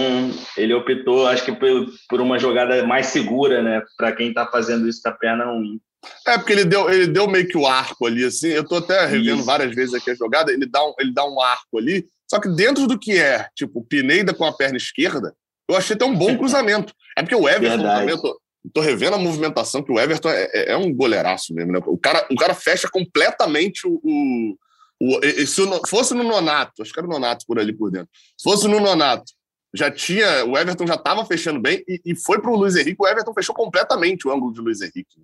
[0.57, 3.83] ele optou, acho que por, por uma jogada mais segura, né?
[3.97, 5.79] Para quem está fazendo isso com a perna ruim.
[6.27, 8.49] É, porque ele deu, ele deu meio que o arco ali, assim.
[8.49, 9.45] Eu estou até revendo isso.
[9.45, 10.53] várias vezes aqui a jogada.
[10.53, 13.85] Ele dá, um, ele dá um arco ali só que dentro do que é, tipo,
[13.85, 15.37] Pineda com a perna esquerda,
[15.69, 16.95] eu achei até um bom cruzamento.
[17.15, 18.41] É porque o Everton também, eu tô,
[18.73, 21.81] tô, revendo a movimentação, que o Everton é, é, é, um goleiraço mesmo, né?
[21.85, 24.01] O cara, o cara fecha completamente o.
[24.03, 24.57] o,
[24.99, 28.09] o se fosse no Nonato, acho que era o Nonato por ali por dentro.
[28.35, 29.31] Se fosse no Nonato,
[29.75, 30.47] já tinha.
[30.47, 32.97] O Everton já estava fechando bem e, e foi para o Luiz Henrique.
[32.99, 35.21] O Everton fechou completamente o ângulo de Luiz Henrique.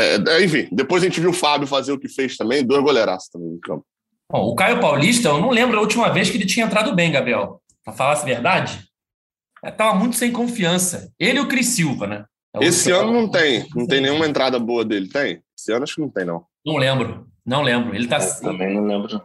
[0.00, 2.82] É, é, enfim, depois a gente viu o Fábio fazer o que fez também, dois
[2.82, 3.84] goleiraços também no campo.
[4.30, 7.10] Bom, o Caio Paulista, eu não lembro a última vez que ele tinha entrado bem,
[7.10, 7.60] Gabriel.
[7.84, 8.84] Para falar a verdade,
[9.64, 11.12] estava muito sem confiança.
[11.18, 12.24] Ele e o Cris Silva, né?
[12.54, 15.42] É Esse ano não tem, não tem nenhuma entrada boa dele, tem?
[15.58, 16.44] Esse ano acho que não tem, não.
[16.64, 17.94] Não lembro, não lembro.
[17.94, 18.18] Ele tá.
[18.18, 19.20] Eu também não lembro.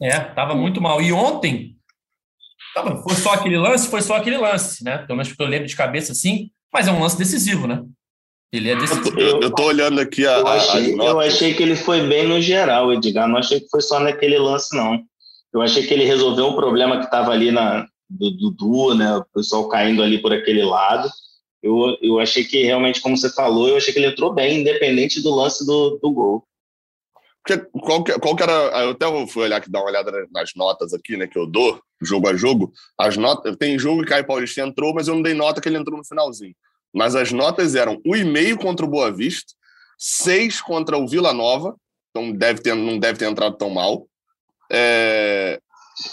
[0.00, 1.00] É, tava muito mal.
[1.00, 1.76] E ontem,
[2.74, 4.98] tava, foi só aquele lance, foi só aquele lance, né?
[4.98, 7.84] Pelo menos porque eu lembro de cabeça assim, mas é um lance decisivo, né?
[8.52, 9.20] Ele é decisivo.
[9.20, 10.38] Eu, eu tô olhando aqui a.
[10.38, 13.28] Eu achei, eu achei que ele foi bem no geral, Edgar.
[13.28, 15.00] Não achei que foi só naquele lance, não.
[15.52, 19.16] Eu achei que ele resolveu um problema que estava ali na, do Dudu, né?
[19.16, 21.08] O pessoal caindo ali por aquele lado.
[21.62, 25.22] Eu, eu achei que realmente, como você falou, eu achei que ele entrou bem, independente
[25.22, 26.44] do lance do, do gol.
[27.44, 28.52] Porque qual que, qual que era.
[28.52, 31.80] Eu até fui olhar aqui, dar uma olhada nas notas aqui, né, que eu dou,
[32.02, 32.72] jogo a jogo.
[32.98, 33.56] As notas.
[33.56, 36.04] Tem jogo que Caio Paulista entrou, mas eu não dei nota que ele entrou no
[36.04, 36.54] finalzinho
[36.94, 39.52] mas as notas eram 1,5 contra o Boa Vista,
[39.98, 41.76] 6 contra o Vila Nova,
[42.10, 44.06] então deve ter, não deve ter entrado tão mal,
[44.70, 45.60] é,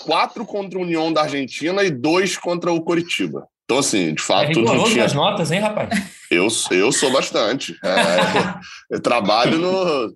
[0.04, 3.48] 4 contra o União da Argentina e 2 contra o Coritiba.
[3.66, 4.58] Então, assim, de fato.
[4.58, 5.04] É não tinha...
[5.04, 5.90] as notas, hein, rapaz?
[6.32, 7.78] Eu, eu sou bastante.
[7.84, 10.16] É, eu trabalho no,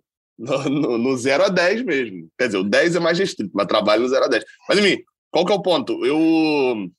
[0.69, 2.29] no, no 0 a 10 mesmo.
[2.37, 4.43] Quer dizer, o 10 é mais restrito, mas trabalho no 0 a 10.
[4.69, 6.05] Mas, enfim, qual que é o ponto?
[6.05, 6.89] Eu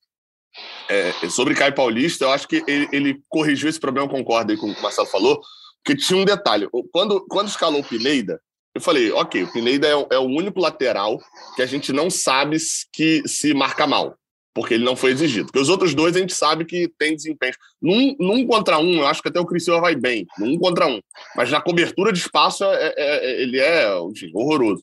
[0.88, 4.70] é, sobre Caio Paulista, eu acho que ele, ele, corrigiu esse problema, concordo aí com
[4.70, 5.40] o que o Marcelo falou,
[5.82, 6.68] porque tinha um detalhe.
[6.92, 8.40] Quando, quando escalou o Pineda,
[8.74, 11.18] eu falei, ok, o Pineda é, é, o único lateral
[11.56, 12.56] que a gente não sabe
[12.92, 14.16] que se marca mal,
[14.54, 15.46] porque ele não foi exigido.
[15.46, 17.54] Porque os outros dois a gente sabe que tem desempenho.
[17.80, 21.00] Num, num contra um, eu acho que até o Criciúma vai bem, num contra um.
[21.36, 24.82] Mas na cobertura de espaço, é, é, é ele é enfim, horroroso.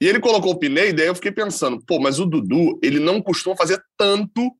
[0.00, 3.00] E ele colocou o Pineda, e aí eu fiquei pensando, pô, mas o Dudu, ele
[3.00, 4.52] não costuma fazer tanto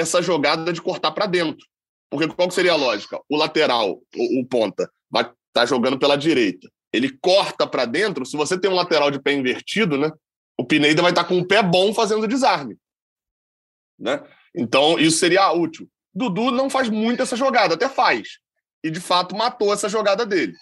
[0.00, 1.66] essa jogada de cortar para dentro.
[2.10, 3.20] Porque qual seria a lógica?
[3.28, 6.68] O lateral, o, o ponta, vai estar tá jogando pela direita.
[6.92, 10.10] Ele corta para dentro, se você tem um lateral de pé invertido, né?
[10.58, 12.76] O Pineda vai estar tá com o pé bom fazendo desarme.
[13.98, 14.22] Né?
[14.54, 15.88] Então, isso seria útil.
[16.12, 18.38] Dudu não faz muito essa jogada, até faz.
[18.82, 20.54] E, de fato, matou essa jogada dele.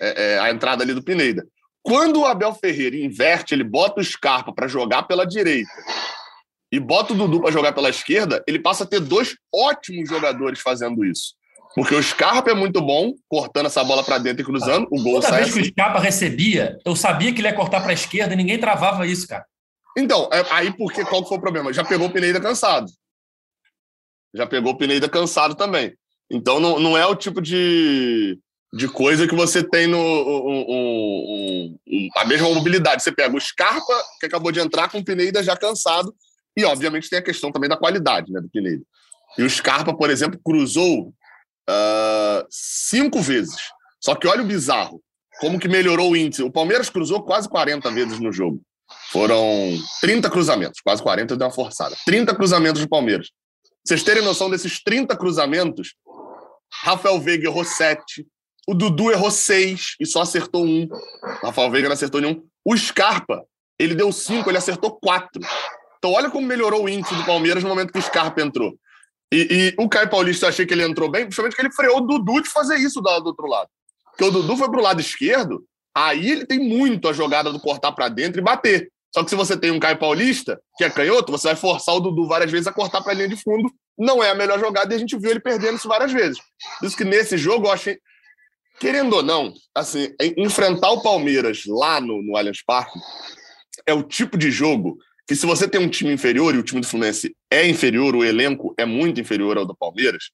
[0.00, 1.44] É, é, a entrada ali do Pineda.
[1.82, 5.70] Quando o Abel Ferreira inverte, ele bota o Scarpa para jogar pela direita
[6.72, 10.58] e bota o Dudu para jogar pela esquerda, ele passa a ter dois ótimos jogadores
[10.58, 11.34] fazendo isso.
[11.74, 15.14] Porque o Scarpa é muito bom, cortando essa bola para dentro e cruzando, o gol
[15.14, 15.60] Toda sai vez assim.
[15.60, 18.58] que o Scarpa recebia, eu sabia que ele ia cortar para a esquerda e ninguém
[18.58, 19.44] travava isso, cara.
[19.96, 21.72] Então, é, aí porque qual que foi o problema?
[21.72, 22.90] Já pegou o Pineda cansado.
[24.34, 25.94] Já pegou o Pineda cansado também.
[26.30, 28.38] Então não, não é o tipo de,
[28.72, 33.02] de coisa que você tem no um, um, um, a mesma mobilidade.
[33.02, 36.14] Você pega o Scarpa, que acabou de entrar com o Pineda já cansado,
[36.56, 38.82] e obviamente tem a questão também da qualidade né, do Pineda.
[39.38, 43.56] E o Scarpa, por exemplo, cruzou uh, cinco vezes.
[44.00, 45.02] Só que olha o bizarro,
[45.40, 46.42] como que melhorou o índice.
[46.42, 48.60] O Palmeiras cruzou quase 40 vezes no jogo.
[49.10, 51.96] Foram 30 cruzamentos, quase 40 deu uma forçada.
[52.04, 53.30] 30 cruzamentos do Palmeiras.
[53.84, 55.94] Vocês terem noção desses 30 cruzamentos,
[56.82, 58.26] Rafael Veiga errou 7,
[58.68, 60.88] o Dudu errou 6 e só acertou um.
[61.42, 62.44] Rafael Veiga não acertou nenhum.
[62.64, 63.44] O Scarpa,
[63.78, 65.42] ele deu 5, ele acertou 4.
[66.02, 68.74] Então olha como melhorou o índice do Palmeiras no momento que o Scarpa entrou.
[69.32, 71.98] E, e o Caio Paulista, eu achei que ele entrou bem, principalmente que ele freou
[71.98, 73.68] o Dudu de fazer isso do, do outro lado.
[74.10, 77.92] Porque o Dudu foi pro lado esquerdo, aí ele tem muito a jogada do cortar
[77.92, 78.90] para dentro e bater.
[79.14, 82.00] Só que se você tem um Caio Paulista, que é canhoto, você vai forçar o
[82.00, 83.72] Dudu várias vezes a cortar para a linha de fundo.
[83.96, 86.38] Não é a melhor jogada e a gente viu ele perdendo isso várias vezes.
[86.80, 88.00] Por isso que nesse jogo eu achei.
[88.80, 92.98] Querendo ou não, assim, enfrentar o Palmeiras lá no, no Allianz Parque
[93.86, 96.80] é o tipo de jogo que, se você tem um time inferior e o time
[96.80, 100.30] do Fluminense é inferior, o elenco é muito inferior ao do Palmeiras,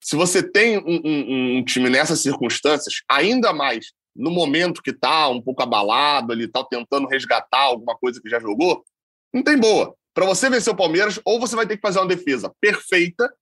[0.00, 5.28] se você tem um, um, um time nessas circunstâncias, ainda mais no momento que tá
[5.28, 8.84] um pouco abalado, ele tá tentando resgatar alguma coisa que já jogou,
[9.32, 9.94] não tem boa.
[10.12, 13.32] Para você vencer o Palmeiras, ou você vai ter que fazer uma defesa perfeita,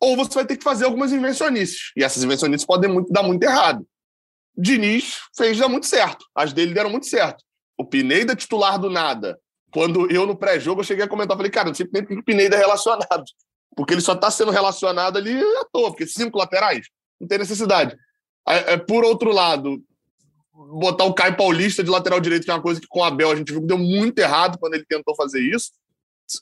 [0.00, 1.92] ou você vai ter que fazer algumas invencionices.
[1.96, 3.86] E essas invencionices podem muito, dar muito errado.
[4.56, 6.24] Diniz fez dar muito certo.
[6.34, 7.42] As dele deram muito certo.
[7.76, 9.38] O Pineda titular do nada.
[9.72, 12.24] Quando eu, no pré-jogo, eu cheguei a comentar, falei, cara, não sei nem porque o
[12.24, 13.24] Pineda é relacionado.
[13.74, 17.96] Porque ele só está sendo relacionado ali à toa, porque cinco laterais, não tem necessidade.
[18.46, 19.82] É, por outro lado,
[20.52, 23.30] botar o Caio Paulista de lateral direito, que é uma coisa que com o Abel
[23.30, 25.72] a gente viu que deu muito errado quando ele tentou fazer isso.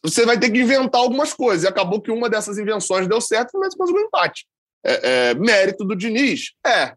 [0.02, 1.64] Você vai ter que inventar algumas coisas.
[1.64, 4.46] E acabou que uma dessas invenções deu certo, mas conseguiu um empate.
[4.84, 6.52] É, é, mérito do Diniz?
[6.66, 6.94] É.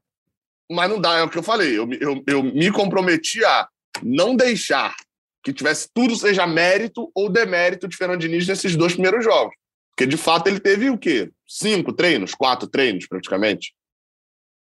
[0.71, 1.77] Mas não dá, é o que eu falei.
[1.77, 3.67] Eu, eu, eu me comprometi a
[4.01, 4.95] não deixar
[5.43, 9.53] que tivesse tudo seja mérito ou demérito de Fernando Diniz nesses dois primeiros jogos.
[9.95, 11.29] Porque, de fato, ele teve o quê?
[11.47, 13.73] Cinco treinos, quatro treinos, praticamente.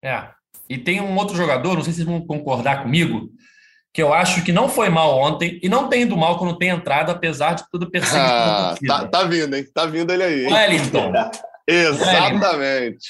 [0.04, 0.30] É.
[0.70, 3.30] E tem um outro jogador, não sei se vocês vão concordar comigo,
[3.94, 6.70] que eu acho que não foi mal ontem e não tem ido mal quando tem
[6.70, 8.24] entrado, apesar de tudo perseguido.
[8.24, 9.66] Ah, tá, tá, vindo, hein?
[9.74, 10.46] Tá vindo ele aí.
[10.46, 11.12] Wellington.
[11.68, 13.08] Exatamente.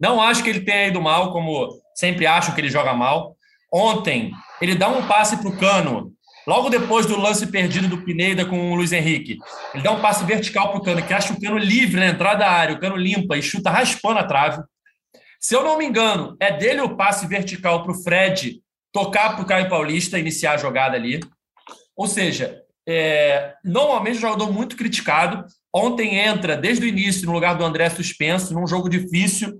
[0.00, 3.36] Não acho que ele tenha ido mal, como sempre acho que ele joga mal.
[3.72, 6.12] Ontem, ele dá um passe para o Cano,
[6.50, 9.38] logo depois do lance perdido do Pineda com o Luiz Henrique.
[9.72, 12.40] Ele dá um passe vertical para o Cano, que acha o Cano livre na entrada
[12.40, 14.60] da área, o Cano limpa e chuta raspando a trave.
[15.38, 18.60] Se eu não me engano, é dele o passe vertical para o Fred
[18.92, 21.20] tocar para o Caio Paulista, iniciar a jogada ali.
[21.96, 25.44] Ou seja, é, normalmente um jogador muito criticado.
[25.72, 29.56] Ontem entra desde o início no lugar do André suspenso, num jogo difícil.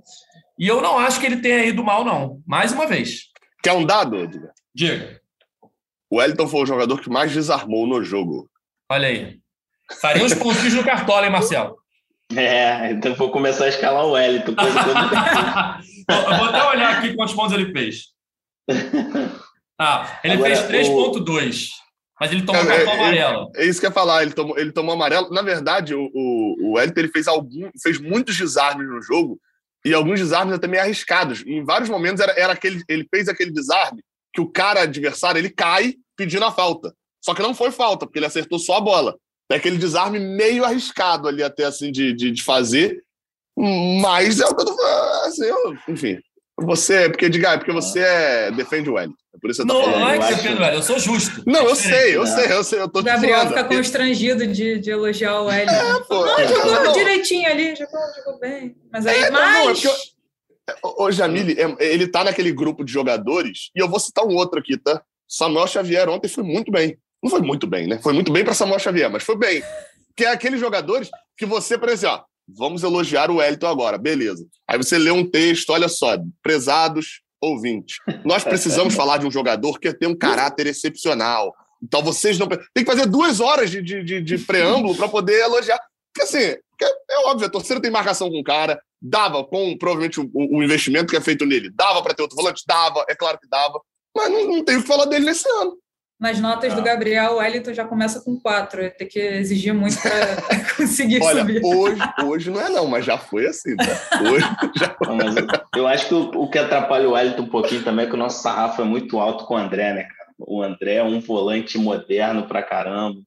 [0.58, 2.42] E eu não acho que ele tenha ido mal, não.
[2.44, 3.26] Mais uma vez.
[3.62, 4.50] Quer um dado, Edgar?
[4.74, 5.19] Diga.
[6.10, 8.50] O Wellington foi o jogador que mais desarmou no jogo.
[8.90, 9.38] Olha aí.
[10.00, 11.78] Faria uns pontinhos no cartola, hein, Marcelo?
[12.36, 14.54] É, então vou começar a escalar o Wellington.
[14.54, 14.78] Coisa
[16.08, 18.08] eu vou até olhar aqui quantos pontos ele fez.
[19.82, 21.68] Ah, ele Agora, fez 3,2.
[21.68, 21.80] O...
[22.20, 23.50] Mas ele tomou é, cartão é, amarelo.
[23.56, 25.30] É, é, isso que eu ia falar, ele tomou, ele tomou amarelo.
[25.30, 29.40] Na verdade, o, o, o Wellington ele fez, algum, fez muitos desarmes no jogo
[29.82, 31.42] e alguns desarmes até meio arriscados.
[31.46, 34.02] Em vários momentos era, era aquele, ele fez aquele desarme
[34.32, 36.94] que o cara adversário ele cai pedindo a falta.
[37.22, 39.16] Só que não foi falta, porque ele acertou só a bola.
[39.50, 43.02] É aquele desarme meio arriscado ali até assim de, de, de fazer.
[43.56, 45.26] Mas é o que eu tô falando.
[45.26, 46.18] Assim, eu, enfim.
[46.62, 49.16] Você, porque, diga, é porque você é, defende o Wellington.
[49.34, 50.00] É por isso que você não, tá falando.
[50.00, 51.42] Não, é que defende o Wellington, eu sou justo.
[51.46, 54.90] Não, eu sei, eu sei, eu sei, eu tô O Gabriel fica constrangido de, de
[54.90, 55.72] elogiar o Wellington.
[55.72, 56.92] É, pô, não, jogou não.
[56.92, 58.76] direitinho ali, jogou, jogou bem.
[58.92, 59.82] Mas aí, é, mais...
[59.82, 59.96] Não, é
[60.82, 64.76] o Jamile, ele tá naquele grupo de jogadores, e eu vou citar um outro aqui,
[64.76, 65.02] tá?
[65.28, 66.98] Samuel Xavier ontem foi muito bem.
[67.22, 67.98] Não foi muito bem, né?
[68.02, 69.62] Foi muito bem para Samuel Xavier, mas foi bem.
[70.16, 74.44] Que é aqueles jogadores que você, por exemplo, ó, vamos elogiar o Wellington agora, beleza.
[74.66, 79.78] Aí você lê um texto, olha só, prezados ouvintes, nós precisamos falar de um jogador
[79.78, 81.54] que tem um caráter excepcional.
[81.82, 82.46] Então vocês não.
[82.46, 85.80] Tem que fazer duas horas de, de, de preâmbulo para poder elogiar.
[86.12, 90.20] Porque assim, é, é, óbvio, a torcida tem marcação com o cara, dava com provavelmente
[90.20, 93.38] o, o investimento que é feito nele, dava para ter outro volante, dava, é claro
[93.38, 93.80] que dava,
[94.16, 95.76] mas não, não tem o que falar dele nesse ano.
[96.20, 96.76] Nas notas ah.
[96.76, 98.90] do Gabriel, o Wellington já começa com quatro.
[98.90, 100.36] Tem que exigir muito para
[100.76, 101.62] conseguir Olha, subir.
[101.64, 103.74] Hoje, hoje não é não, mas já foi assim.
[103.74, 104.20] Tá?
[104.30, 104.44] Hoje
[104.76, 104.94] já
[105.74, 108.18] eu acho que o, o, que atrapalha o Wellington um pouquinho também é que o
[108.18, 110.30] nosso sarrafo é muito alto com o André, né, cara?
[110.38, 113.18] O André é um volante moderno pra caramba,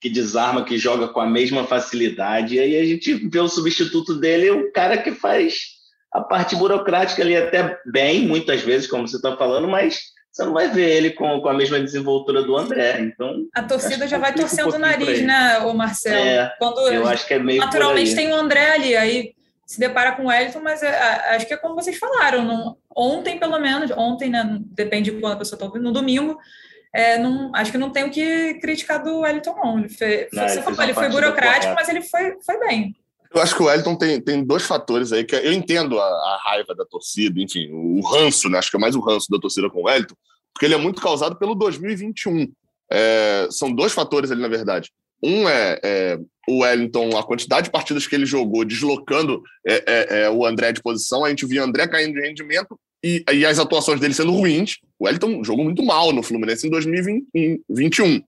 [0.00, 2.54] que desarma, que joga com a mesma facilidade.
[2.54, 5.78] E aí a gente vê o substituto dele, o cara que faz
[6.12, 10.00] a parte burocrática ali até bem, muitas vezes, como você está falando, mas
[10.32, 13.00] você não vai ver ele com, com a mesma desenvoltura do André.
[13.00, 16.16] Então, a torcida já vai torcendo um o nariz, né, o Marcelo?
[16.16, 19.34] É, Quando eu acho que é meio naturalmente tem o André ali, aí
[19.66, 20.96] se depara com o Wellington, mas é,
[21.34, 25.34] acho que é como vocês falaram, não, ontem pelo menos, ontem, né, depende de quando
[25.34, 26.38] a pessoa está ouvindo, no domingo,
[26.92, 29.78] é, não, acho que não tem o que criticar do Wellington, não.
[29.78, 32.96] Ele foi, não, ele, falou, ele foi burocrático, mas ele foi, foi bem.
[33.32, 36.40] Eu acho que o Wellington tem, tem dois fatores aí que eu entendo a, a
[36.44, 38.58] raiva da torcida, enfim, o, ranço, né?
[38.58, 40.16] Acho que é mais o ranço da torcida com o Wellington,
[40.52, 42.52] porque ele é muito causado pelo 2021.
[42.90, 44.90] É, são dois fatores ali, na verdade.
[45.22, 46.18] Um é, é,
[46.48, 50.72] o Wellington, a quantidade de partidas que ele jogou, deslocando é, é, é o André
[50.72, 54.14] de posição, a gente via o André caindo de rendimento e, e as atuações dele
[54.14, 54.78] sendo ruins.
[55.00, 58.16] O Wellington jogou muito mal no Fluminense em 2021.
[58.16, 58.22] Isso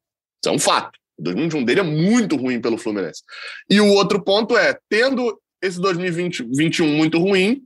[0.47, 0.99] é um fato.
[1.19, 3.23] 2021 dele é muito ruim pelo Fluminense.
[3.69, 7.63] E o outro ponto é, tendo esse 2021 muito ruim,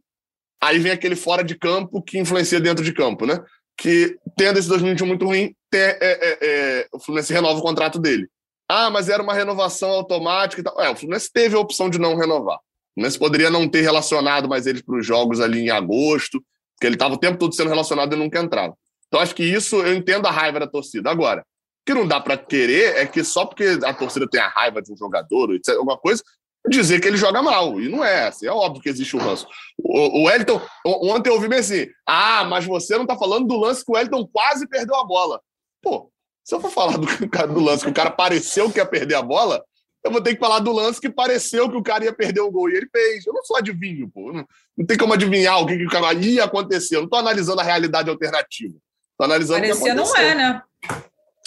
[0.60, 3.42] aí vem aquele fora de campo que influencia dentro de campo, né?
[3.78, 8.00] Que tendo esse 2021 muito ruim, tem, é, é, é, o Fluminense renova o contrato
[8.00, 8.28] dele.
[8.68, 10.80] Ah, mas era uma renovação automática e tal.
[10.80, 12.56] É, o Fluminense teve a opção de não renovar.
[12.56, 16.42] O Fluminense poderia não ter relacionado mais ele para os jogos ali em agosto,
[16.74, 18.76] porque ele estava o tempo todo sendo relacionado e nunca entrava.
[19.08, 21.10] Então, acho que isso eu entendo a raiva da torcida.
[21.10, 21.44] Agora,
[21.84, 24.92] que não dá para querer é que só porque a torcida tem a raiva de
[24.92, 26.22] um jogador, etc, alguma coisa,
[26.68, 27.80] dizer que ele joga mal.
[27.80, 29.46] E não é assim, é óbvio que existe o ranço.
[29.78, 33.56] O, o Wellington, ontem eu ouvi bem assim: ah, mas você não tá falando do
[33.56, 35.40] lance que o Wellington quase perdeu a bola.
[35.80, 36.10] Pô,
[36.44, 37.06] se eu for falar do,
[37.54, 39.64] do lance que o cara pareceu que ia perder a bola,
[40.04, 42.50] eu vou ter que falar do lance que pareceu que o cara ia perder o
[42.50, 43.26] gol e ele fez.
[43.26, 44.32] Eu não sou adivinho, pô.
[44.32, 44.46] Não,
[44.76, 46.96] não tem como adivinhar o que, que o cara ia acontecer.
[46.96, 48.74] Eu não tô analisando a realidade alternativa.
[49.18, 50.22] Tô analisando Parecia o que aconteceu.
[50.22, 50.62] não é, né?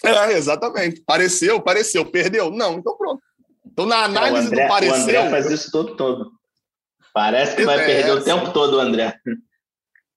[0.03, 1.03] É, exatamente.
[1.05, 2.51] Pareceu, pareceu, perdeu.
[2.51, 3.21] Não, então pronto.
[3.65, 4.97] Então, na análise André, do pareceu.
[4.97, 6.31] O André faz isso todo, todo.
[7.13, 9.15] Parece que vai é, perder o tempo todo, o André.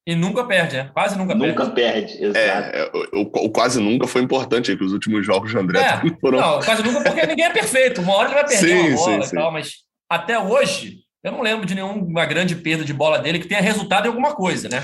[0.06, 0.90] E nunca perde, né?
[0.92, 1.60] Quase nunca, nunca perde.
[1.60, 2.76] Nunca perde, exato.
[2.76, 5.80] É, o, o, o, quase nunca foi importante aí, que os últimos jogos de André
[5.80, 6.40] é, foram.
[6.40, 8.00] Não, quase nunca, porque ninguém é perfeito.
[8.00, 9.72] Uma hora ele vai perder sim, uma bola sim, e tal, mas
[10.10, 14.06] até hoje, eu não lembro de nenhuma grande perda de bola dele que tenha resultado
[14.06, 14.82] em alguma coisa, né?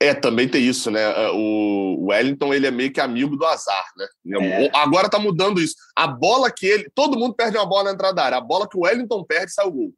[0.00, 1.02] É, também tem isso, né?
[1.02, 4.06] É, o Wellington, ele é meio que amigo do azar, né?
[4.40, 4.70] É.
[4.72, 5.74] Agora tá mudando isso.
[5.96, 6.90] A bola que ele...
[6.94, 8.38] Todo mundo perde uma bola na entrada da área.
[8.38, 9.92] A bola que o Wellington perde, sai o gol.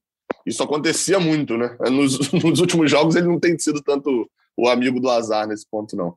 [0.47, 1.77] Isso acontecia muito, né?
[1.91, 5.97] Nos, nos últimos jogos ele não tem sido tanto o amigo do azar nesse ponto,
[5.97, 6.17] não.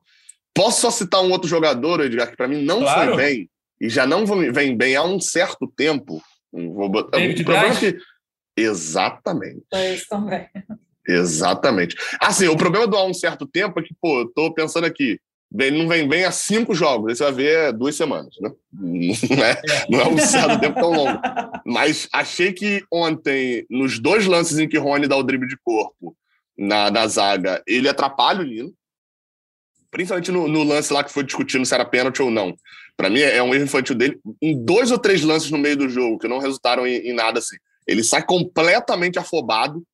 [0.54, 3.14] Posso só citar um outro jogador, Edgar, que para mim não claro.
[3.14, 6.22] foi bem, e já não vem bem há um certo tempo.
[6.52, 7.18] Vou botar...
[7.18, 7.98] David o problema é que...
[8.56, 9.64] Exatamente.
[9.68, 10.48] Foi isso também.
[11.06, 11.96] Exatamente.
[12.20, 15.20] Assim, o problema do há um certo tempo é que, pô, eu tô pensando aqui,
[15.62, 18.50] ele não vem bem há cinco jogos, aí você vai ver duas semanas, né?
[19.30, 21.20] Não é, não é um certo tempo tão longo.
[21.64, 26.16] Mas achei que ontem, nos dois lances em que Rony dá o drible de corpo
[26.58, 28.72] na, na zaga, ele atrapalha o Nino.
[29.90, 32.56] Principalmente no, no lance lá que foi discutindo se era pênalti ou não.
[32.96, 34.18] Para mim, é um erro infantil dele.
[34.42, 37.38] Em dois ou três lances no meio do jogo, que não resultaram em, em nada
[37.38, 37.56] assim.
[37.86, 39.84] Ele sai completamente afobado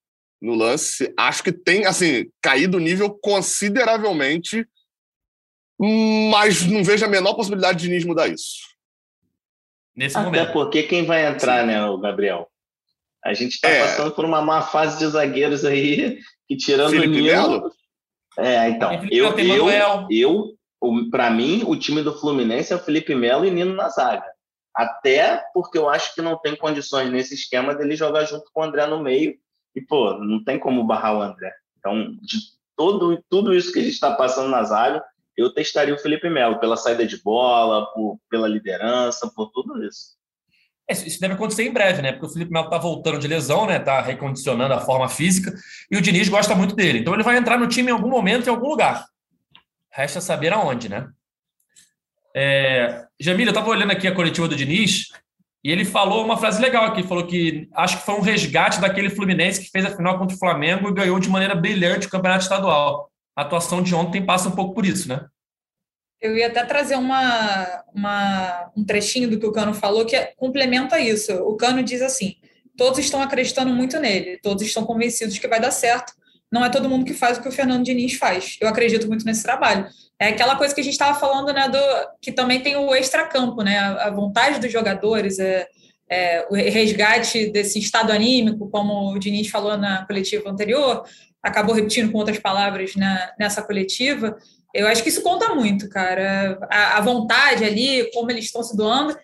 [0.41, 1.13] no lance.
[1.17, 4.67] Acho que tem, assim, caído o nível consideravelmente,
[6.31, 8.59] mas não vejo a menor possibilidade de Diniz mudar isso.
[9.95, 10.53] Nesse Até momento.
[10.53, 11.67] porque quem vai entrar, Sim.
[11.67, 12.49] né, o Gabriel?
[13.25, 13.81] A gente está é...
[13.81, 16.19] passando por uma má fase de zagueiros aí,
[16.49, 17.73] que tirando Felipe o Nilo...
[18.39, 20.61] É, então, eu, eu, eu, eu
[21.11, 24.25] para mim, o time do Fluminense é o Felipe Melo e Nino na zaga.
[24.75, 28.65] Até porque eu acho que não tem condições nesse esquema dele jogar junto com o
[28.65, 29.37] André no meio
[29.81, 31.53] e, pô, não tem como barrar o André.
[31.79, 32.39] Então, de
[32.77, 35.03] todo, tudo isso que a gente está passando na zaga,
[35.37, 40.19] eu testaria o Felipe Melo pela saída de bola, por, pela liderança, por tudo isso.
[40.89, 42.13] É, isso deve acontecer em breve, né?
[42.13, 43.79] Porque o Felipe Melo está voltando de lesão, né?
[43.79, 45.55] Está recondicionando a forma física
[45.91, 46.99] e o Diniz gosta muito dele.
[46.99, 49.07] Então ele vai entrar no time em algum momento, em algum lugar.
[49.91, 51.09] Resta saber aonde, né?
[52.35, 55.09] É, Jamila, eu estava olhando aqui a coletiva do Diniz
[55.63, 59.11] e ele falou uma frase legal aqui, falou que acho que foi um resgate daquele
[59.11, 62.45] Fluminense que fez a final contra o Flamengo e ganhou de maneira brilhante o campeonato
[62.45, 63.11] estadual.
[63.37, 65.27] A atuação de ontem passa um pouco por isso, né?
[66.21, 70.99] Eu ia até trazer uma, uma, um trechinho do que o Cano falou que complementa
[70.99, 71.33] isso.
[71.35, 72.37] O Cano diz assim:
[72.77, 76.13] todos estão acreditando muito nele, todos estão convencidos que vai dar certo.
[76.51, 78.57] Não é todo mundo que faz o que o Fernando Diniz faz.
[78.61, 79.87] Eu acredito muito nesse trabalho.
[80.21, 81.79] É aquela coisa que a gente estava falando, né, do,
[82.21, 85.67] que também tem o extracampo, né, a, vontade dos jogadores, é,
[86.11, 91.05] é, o resgate desse estado anímico, como o Diniz falou na coletiva anterior,
[91.43, 94.37] acabou repetindo com outras palavras na, nessa coletiva.
[94.75, 96.59] Eu acho que isso conta muito, cara.
[96.71, 99.17] A, a vontade ali, como eles estão se doando.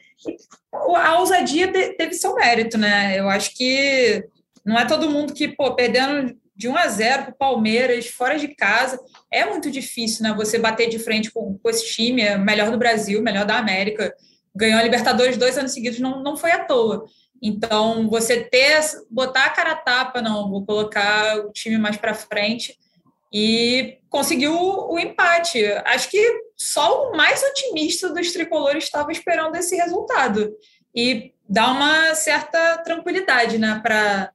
[0.96, 3.20] A ousadia teve seu mérito, né?
[3.20, 4.24] Eu acho que
[4.64, 8.38] não é todo mundo que, pô, perdendo de 1 a 0 para o Palmeiras, fora
[8.38, 8.98] de casa,
[9.30, 10.32] é muito difícil, né?
[10.34, 14.14] Você bater de frente com, com esse time, é melhor do Brasil, melhor da América.
[14.54, 17.04] Ganhou a Libertadores dois anos seguidos, não, não foi à toa.
[17.42, 18.80] Então, você ter,
[19.10, 22.78] botar a cara a tapa, não, vou colocar o time mais para frente
[23.30, 25.62] e conseguiu o, o empate.
[25.84, 30.56] Acho que só o mais otimista dos tricolores estava esperando esse resultado.
[30.94, 34.32] E dá uma certa tranquilidade, né, para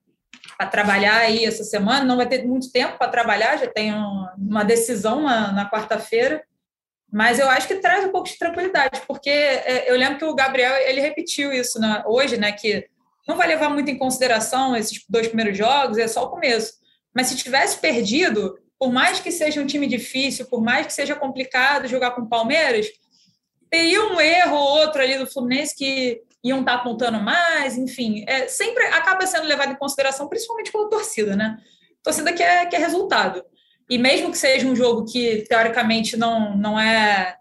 [0.61, 2.05] para trabalhar aí essa semana.
[2.05, 3.91] Não vai ter muito tempo para trabalhar, já tem
[4.37, 6.43] uma decisão na, na quarta-feira.
[7.11, 10.35] Mas eu acho que traz um pouco de tranquilidade, porque é, eu lembro que o
[10.35, 12.51] Gabriel ele repetiu isso né, hoje, né?
[12.51, 12.87] Que
[13.27, 16.73] não vai levar muito em consideração esses dois primeiros jogos, é só o começo.
[17.13, 21.15] Mas se tivesse perdido, por mais que seja um time difícil, por mais que seja
[21.15, 22.85] complicado jogar com o Palmeiras,
[23.69, 28.23] teria um erro ou outro ali do Fluminense que iam estar tá apontando mais, enfim,
[28.27, 31.57] é, sempre acaba sendo levado em consideração, principalmente pela torcida, né?
[32.03, 33.43] torcida que é, que é resultado.
[33.89, 37.35] E mesmo que seja um jogo que, teoricamente, não, não, é,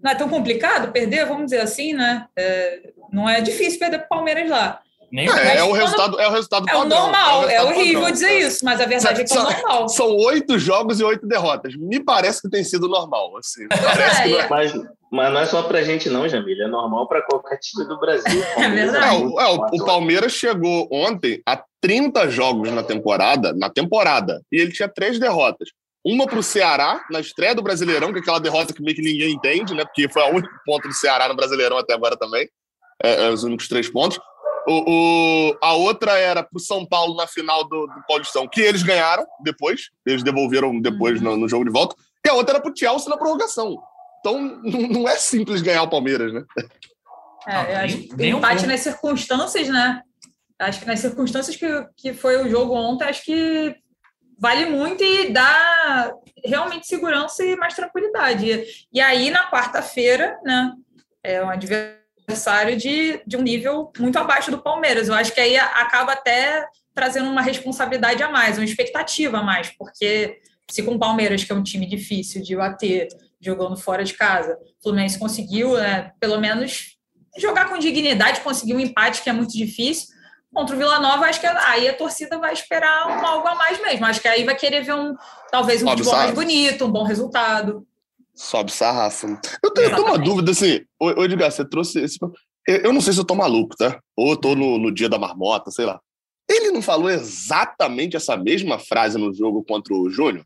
[0.00, 2.26] não é tão complicado perder, vamos dizer assim, né?
[2.36, 4.80] É, não é difícil perder para o Palmeiras lá.
[5.10, 6.86] Nem é, é, o resultado, é o resultado é padrão.
[6.86, 8.12] O normal, é, o é horrível padrão.
[8.12, 9.88] dizer isso, mas a verdade são, é que é o normal.
[9.88, 11.74] São oito jogos e oito derrotas.
[11.76, 13.36] Me parece que tem sido normal.
[13.38, 13.66] Assim.
[13.68, 14.72] Parece é, mas,
[15.10, 16.64] mas não é só pra gente, não, Jamília.
[16.64, 18.42] É normal para qualquer time do Brasil.
[18.56, 19.16] É verdade.
[19.16, 24.88] o, o, Palmeiras chegou ontem a 30 jogos na temporada, na temporada, e ele tinha
[24.88, 25.68] três derrotas.
[26.04, 29.02] Uma para o Ceará, na estreia do Brasileirão, que é aquela derrota que meio que
[29.02, 29.84] ninguém entende, né?
[29.84, 32.48] Porque foi o único ponto do Ceará no Brasileirão até agora também.
[33.02, 34.18] É, os únicos três pontos.
[34.68, 38.60] O, o, a outra era para o São Paulo na final do, do, Paulistão, que
[38.60, 41.94] eles ganharam depois, eles devolveram depois no, no, jogo de volta.
[42.24, 43.76] E a outra era para o Chelsea na prorrogação.
[44.26, 44.40] Então
[44.90, 46.42] não, é simples ganhar o Palmeiras, né?
[47.46, 48.68] É, acho que empate um...
[48.68, 50.02] nas circunstâncias, né?
[50.58, 51.66] Acho que nas circunstâncias que,
[51.96, 53.76] que foi o jogo ontem, acho que
[54.38, 56.12] vale muito e dá
[56.44, 58.64] realmente segurança e mais tranquilidade.
[58.92, 60.72] E aí, na quarta-feira, né?
[61.22, 61.96] É um adversário
[62.28, 65.06] adversário de, de um nível muito abaixo do Palmeiras.
[65.06, 69.70] Eu acho que aí acaba até trazendo uma responsabilidade a mais, uma expectativa a mais,
[69.78, 73.06] porque se com o Palmeiras, que é um time difícil de bater,
[73.40, 76.96] jogando fora de casa, o Fluminense conseguiu, né, pelo menos,
[77.38, 80.14] jogar com dignidade, conseguir um empate que é muito difícil.
[80.54, 83.80] Contra o Vila Nova, acho que aí a torcida vai esperar um algo a mais
[83.82, 84.06] mesmo.
[84.06, 85.14] Acho que aí vai querer ver um
[85.50, 87.86] talvez um futebol mais bonito, um bom resultado.
[88.34, 89.26] Sobe sarrafo.
[89.62, 92.18] Eu tenho, eu tenho uma dúvida, assim, ô, Edgar, você trouxe esse.
[92.66, 94.00] Eu não sei se eu tô maluco, tá?
[94.16, 96.00] Ou eu tô no, no dia da marmota, sei lá.
[96.48, 100.44] Ele não falou exatamente essa mesma frase no jogo contra o Júnior?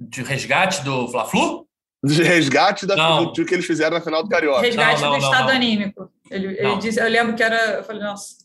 [0.00, 1.65] De resgate do Fla-Flu?
[2.04, 4.60] De resgate da, do, do, que eles fizeram na final do Carioca.
[4.60, 6.10] Resgate não, não, do não, estado anímico.
[6.30, 7.56] Ele, ele disse, eu lembro que era.
[7.76, 8.36] Eu falei, nossa.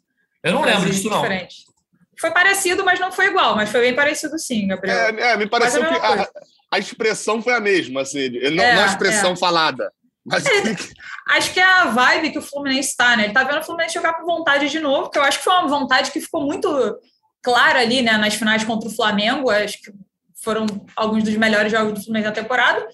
[0.44, 1.22] Eu não lembro disso, não.
[1.22, 1.66] Diferente.
[2.20, 4.96] Foi parecido, mas não foi igual, mas foi bem parecido sim, Gabriel.
[4.96, 6.30] É, é me pareceu que a,
[6.72, 9.36] a expressão foi a mesma, assim, não, é, não a expressão é.
[9.36, 9.92] falada.
[10.24, 10.46] Mas...
[10.46, 10.76] É,
[11.30, 13.24] acho que é a vibe que o Fluminense está, né?
[13.24, 15.54] Ele tá vendo o Fluminense jogar com vontade de novo, que eu acho que foi
[15.54, 16.70] uma vontade que ficou muito
[17.42, 19.50] clara ali, né, nas finais contra o Flamengo.
[19.50, 19.92] Acho que
[20.44, 22.88] foram alguns dos melhores jogos do Fluminense da temporada.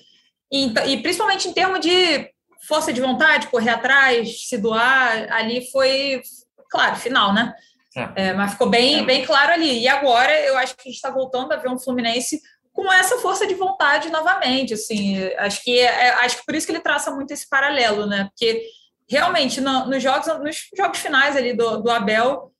[0.52, 2.30] E, e principalmente em termos de
[2.68, 6.22] força de vontade, correr atrás, se doar, ali foi,
[6.70, 7.54] claro, final, né?
[7.96, 8.28] É.
[8.28, 9.80] É, mas ficou bem, bem claro ali.
[9.80, 12.40] E agora eu acho que a gente está voltando a ver um Fluminense
[12.72, 16.68] com essa força de vontade novamente, assim, acho que é, é, acho que por isso
[16.68, 18.26] que ele traça muito esse paralelo, né?
[18.26, 18.68] Porque
[19.10, 22.52] realmente no, nos jogos nos jogos finais ali do, do Abel,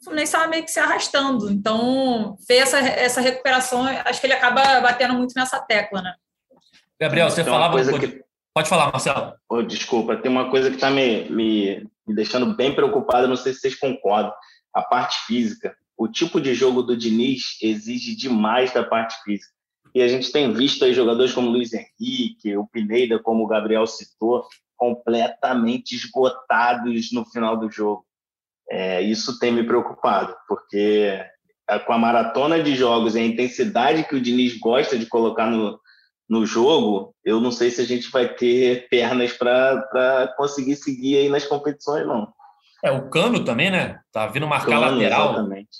[0.00, 1.50] o Fluminense estava meio que se arrastando.
[1.50, 6.14] Então, ver essa, essa recuperação, acho que ele acaba batendo muito nessa tecla, né?
[7.00, 8.24] Gabriel, você falava coisa que...
[8.54, 9.34] Pode falar, Marcelo.
[9.50, 13.52] Oh, desculpa, tem uma coisa que está me, me, me deixando bem preocupado, não sei
[13.52, 14.32] se vocês concordam.
[14.72, 15.76] A parte física.
[15.96, 19.52] O tipo de jogo do Diniz exige demais da parte física.
[19.94, 23.86] E a gente tem visto aí jogadores como Luiz Henrique, o Pineda, como o Gabriel
[23.86, 28.04] citou, completamente esgotados no final do jogo.
[28.70, 31.24] É, isso tem me preocupado, porque
[31.86, 35.80] com a maratona de jogos e a intensidade que o Diniz gosta de colocar no,
[36.28, 41.28] no jogo, eu não sei se a gente vai ter pernas para conseguir seguir aí
[41.28, 42.28] nas competições, não.
[42.84, 44.00] É, o Cano também, né?
[44.12, 45.32] Tá vindo marcar Cano, lateral.
[45.32, 45.70] Exatamente.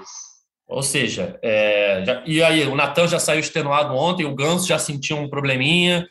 [0.00, 0.30] Isso.
[0.66, 4.78] Ou seja, é, já, e aí, o Natan já saiu extenuado ontem, o Ganso já
[4.78, 6.08] sentiu um probleminha.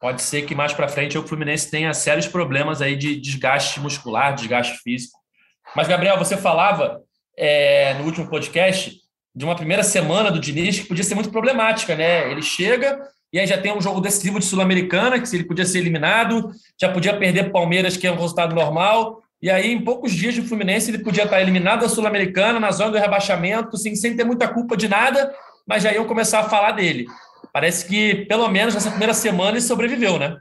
[0.00, 4.34] Pode ser que mais para frente o Fluminense tenha sérios problemas aí de desgaste muscular,
[4.34, 5.16] desgaste físico.
[5.76, 7.00] Mas, Gabriel, você falava
[7.36, 9.00] é, no último podcast
[9.34, 12.30] de uma primeira semana do Diniz que podia ser muito problemática, né?
[12.30, 13.00] Ele chega
[13.32, 16.50] e aí já tem um jogo decisivo de Sul-Americana, que se ele podia ser eliminado,
[16.78, 19.22] já podia perder para Palmeiras, que é um resultado normal.
[19.40, 22.92] E aí, em poucos dias de Fluminense, ele podia estar eliminado da Sul-Americana, na zona
[22.92, 25.34] do rebaixamento, assim, sem ter muita culpa de nada,
[25.66, 27.06] mas já iam começar a falar dele.
[27.52, 30.36] Parece que, pelo menos nessa primeira semana, ele sobreviveu, né?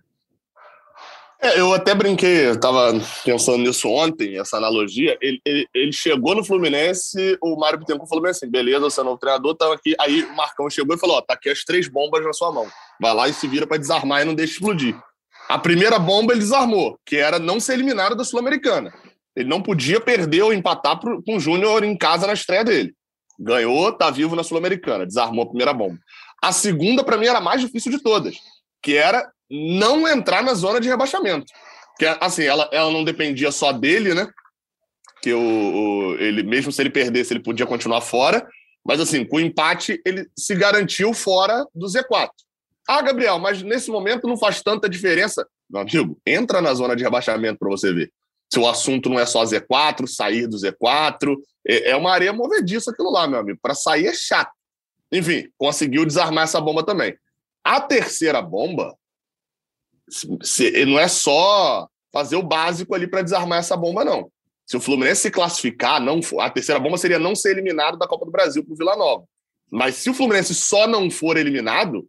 [1.44, 2.94] É, eu até brinquei, eu estava
[3.26, 5.18] pensando nisso ontem, essa analogia.
[5.20, 9.18] Ele, ele, ele, chegou no Fluminense, o Mário Bittencourt falou assim: beleza, você é novo
[9.18, 9.96] treinador, tá aqui.
[10.00, 12.68] Aí o Marcão chegou e falou: ó, tá aqui as três bombas na sua mão.
[13.02, 14.96] Vai lá e se vira para desarmar e não deixa explodir.
[15.50, 18.94] A primeira bomba ele desarmou, que era não ser eliminado da Sul-Americana.
[19.36, 22.94] Ele não podia perder ou empatar pro, com o Júnior em casa na estreia dele.
[23.40, 25.98] Ganhou, tá vivo na Sul-Americana, desarmou a primeira bomba.
[26.44, 28.36] A segunda, para mim, era a mais difícil de todas,
[28.84, 31.52] que era não entrar na zona de rebaixamento.
[32.00, 34.28] Que assim, ela, ela não dependia só dele, né?
[35.22, 38.48] Que o, o, ele, mesmo se ele perdesse, ele podia continuar fora.
[38.84, 42.30] Mas assim, com o empate, ele se garantiu fora do Z4.
[42.88, 45.46] Ah, Gabriel, mas nesse momento não faz tanta diferença.
[45.70, 48.12] Meu amigo, entra na zona de rebaixamento para você ver.
[48.52, 51.38] Se o assunto não é só Z4, sair do Z4,
[51.68, 53.60] é, é uma areia movediça aquilo lá, meu amigo.
[53.62, 54.52] Para sair é chato.
[55.12, 57.16] Enfim, conseguiu desarmar essa bomba também.
[57.64, 58.98] A terceira bomba
[60.10, 64.30] se, não é só fazer o básico ali para desarmar essa bomba, não.
[64.66, 68.26] Se o Fluminense se classificar, não a terceira bomba seria não ser eliminado da Copa
[68.26, 69.26] do Brasil para o Vila Nova.
[69.70, 72.08] Mas se o Fluminense só não for eliminado,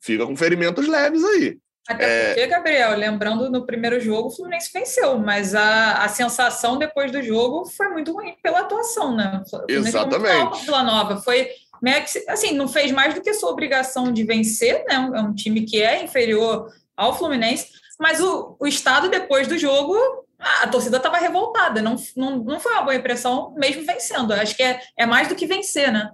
[0.00, 1.58] fica com ferimentos leves aí.
[1.88, 2.26] Até é...
[2.28, 7.22] porque, Gabriel, lembrando no primeiro jogo, o Fluminense venceu, mas a, a sensação depois do
[7.22, 9.42] jogo foi muito ruim pela atuação, né?
[9.68, 10.64] Exatamente.
[10.64, 11.48] Vila Nova foi
[12.28, 15.10] assim, não fez mais do que sua obrigação de vencer, né?
[15.14, 16.72] É um time que é inferior
[17.02, 19.96] ao Fluminense, mas o, o estado depois do jogo,
[20.38, 24.32] a, torcida estava revoltada, não, não, não foi uma boa impressão, mesmo vencendo.
[24.32, 26.10] Acho que é, é mais do que vencer, né?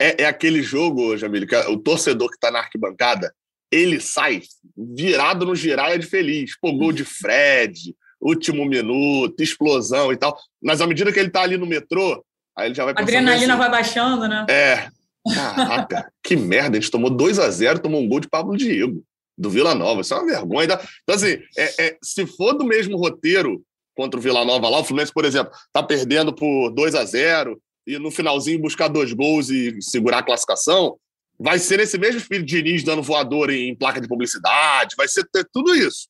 [0.00, 3.32] É, é aquele jogo, Jamil, que o torcedor que está na arquibancada,
[3.70, 4.42] ele sai
[4.76, 6.58] virado no giraia de feliz.
[6.58, 10.36] Pô, gol de Fred, último minuto, explosão e tal.
[10.62, 12.24] Mas à medida que ele está ali no metrô,
[12.56, 14.46] aí ele já vai A adrenalina assim, vai baixando, né?
[14.48, 14.88] É.
[15.34, 19.04] Caraca, que merda, a gente tomou 2 a 0 tomou um gol de Pablo Diego
[19.40, 20.02] do Vila Nova.
[20.02, 20.64] Isso é uma vergonha.
[21.02, 23.62] Então, assim, é, é, se for do mesmo roteiro
[23.96, 27.60] contra o Vila Nova lá, o Fluminense, por exemplo, tá perdendo por 2 a 0
[27.86, 30.96] e no finalzinho buscar dois gols e segurar a classificação,
[31.38, 35.26] vai ser esse mesmo filho de Diniz dando voador em placa de publicidade, vai ser
[35.52, 36.06] tudo isso.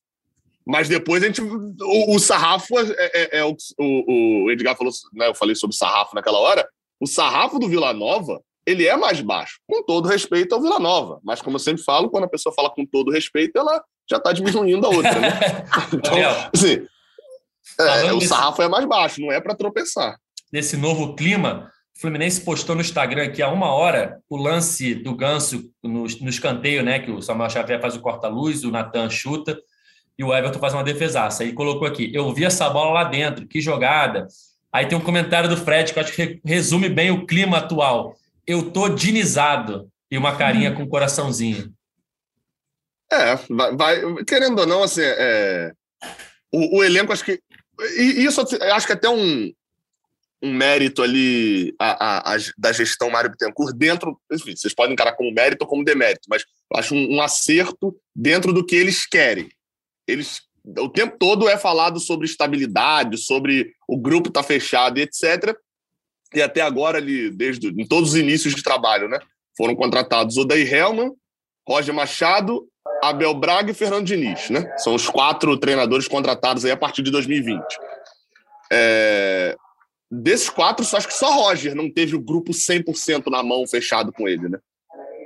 [0.65, 1.41] Mas depois a gente.
[1.41, 5.27] O, o sarrafo é, é, é o, o, o, Edgar falou, né?
[5.27, 6.67] Eu falei sobre sarrafo naquela hora.
[6.99, 11.19] O sarrafo do Vila Nova ele é mais baixo, com todo respeito ao Vila Nova.
[11.23, 14.31] Mas, como eu sempre falo, quando a pessoa fala com todo respeito, ela já está
[14.31, 15.19] diminuindo a outra.
[15.19, 15.29] Né?
[15.93, 16.15] então,
[16.53, 16.85] assim,
[17.79, 20.17] é, o sarrafo é mais baixo, não é para tropeçar.
[20.51, 25.15] Nesse novo clima, o Fluminense postou no Instagram aqui há uma hora o lance do
[25.15, 26.99] Ganso no, no escanteio, né?
[26.99, 29.57] Que o Samuel Xavier faz o corta-luz, o Natan chuta
[30.17, 31.43] e o Everton faz uma defesaça.
[31.43, 34.27] Aí colocou aqui: eu vi essa bola lá dentro, que jogada.
[34.71, 38.15] Aí tem um comentário do Fred que eu acho que resume bem o clima atual
[38.45, 41.73] eu tô dinizado e uma carinha com um coraçãozinho.
[43.11, 45.73] É, vai, vai, querendo ou não, assim, é,
[46.51, 47.41] o, o, elenco, acho que.
[47.97, 49.51] E isso acho que até um,
[50.41, 54.19] um mérito ali a, a, a, da gestão Mário Bittencourt dentro.
[54.31, 58.53] Enfim, vocês podem encarar como mérito ou como demérito, mas acho um, um acerto dentro
[58.53, 59.49] do que eles querem.
[60.07, 60.41] Eles
[60.77, 65.57] o tempo todo é falado sobre estabilidade, sobre o grupo tá fechado e etc
[66.33, 69.19] e até agora, ali, desde em todos os inícios de trabalho, né?
[69.57, 71.11] Foram contratados Odair Helman,
[71.67, 72.67] Roger Machado,
[73.03, 74.73] Abel Braga e Fernando Diniz, né?
[74.77, 77.61] São os quatro treinadores contratados aí a partir de 2020.
[78.71, 79.55] É...
[80.09, 84.27] Desses quatro, acho que só Roger não teve o grupo 100% na mão fechado com
[84.27, 84.59] ele, né?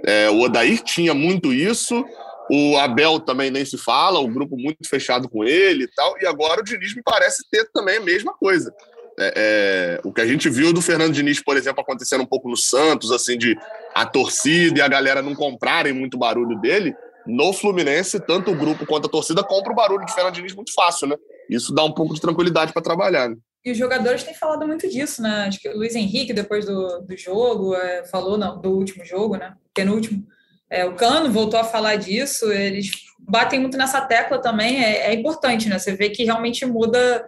[0.06, 2.06] É, o Odair tinha muito isso,
[2.52, 6.28] o Abel também nem se fala, o grupo muito fechado com ele e tal, e
[6.28, 8.72] agora o Diniz me parece ter também a mesma coisa.
[9.18, 12.50] É, é, o que a gente viu do Fernando Diniz, por exemplo, acontecendo um pouco
[12.50, 13.58] no Santos, assim, de
[13.94, 16.94] a torcida e a galera não comprarem muito barulho dele,
[17.26, 20.74] no Fluminense, tanto o grupo quanto a torcida compra o barulho de Fernando Diniz muito
[20.74, 21.16] fácil, né?
[21.50, 23.30] Isso dá um pouco de tranquilidade para trabalhar.
[23.30, 23.38] Né?
[23.64, 25.46] E os jogadores têm falado muito disso, né?
[25.48, 29.38] Acho que o Luiz Henrique, depois do, do jogo, é, falou não, do último jogo,
[29.38, 29.56] né?
[29.74, 30.24] Penúltimo.
[30.70, 35.14] É, o Cano voltou a falar disso, eles batem muito nessa tecla também, é, é
[35.14, 35.80] importante, né?
[35.80, 37.28] Você vê que realmente muda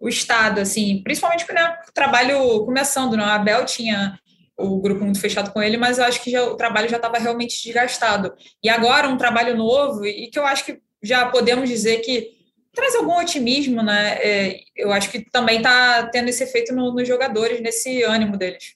[0.00, 3.24] o Estado, assim, principalmente né, o trabalho começando, né?
[3.24, 4.18] A Abel tinha
[4.56, 7.18] o grupo muito fechado com ele, mas eu acho que já, o trabalho já estava
[7.18, 8.32] realmente desgastado.
[8.62, 12.30] E agora um trabalho novo, e que eu acho que já podemos dizer que
[12.72, 14.18] traz algum otimismo, né?
[14.20, 18.74] É, eu acho que também está tendo esse efeito no, nos jogadores, nesse ânimo deles.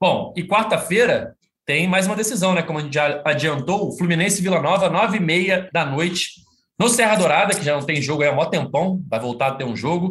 [0.00, 2.62] Bom, e quarta-feira tem mais uma decisão, né?
[2.62, 6.42] Como a gente já adiantou, o Fluminense Vila Nova, nove e meia da noite,
[6.78, 9.54] no Serra Dourada, que já não tem jogo aí há mó tempão, vai voltar a
[9.54, 10.10] ter um jogo.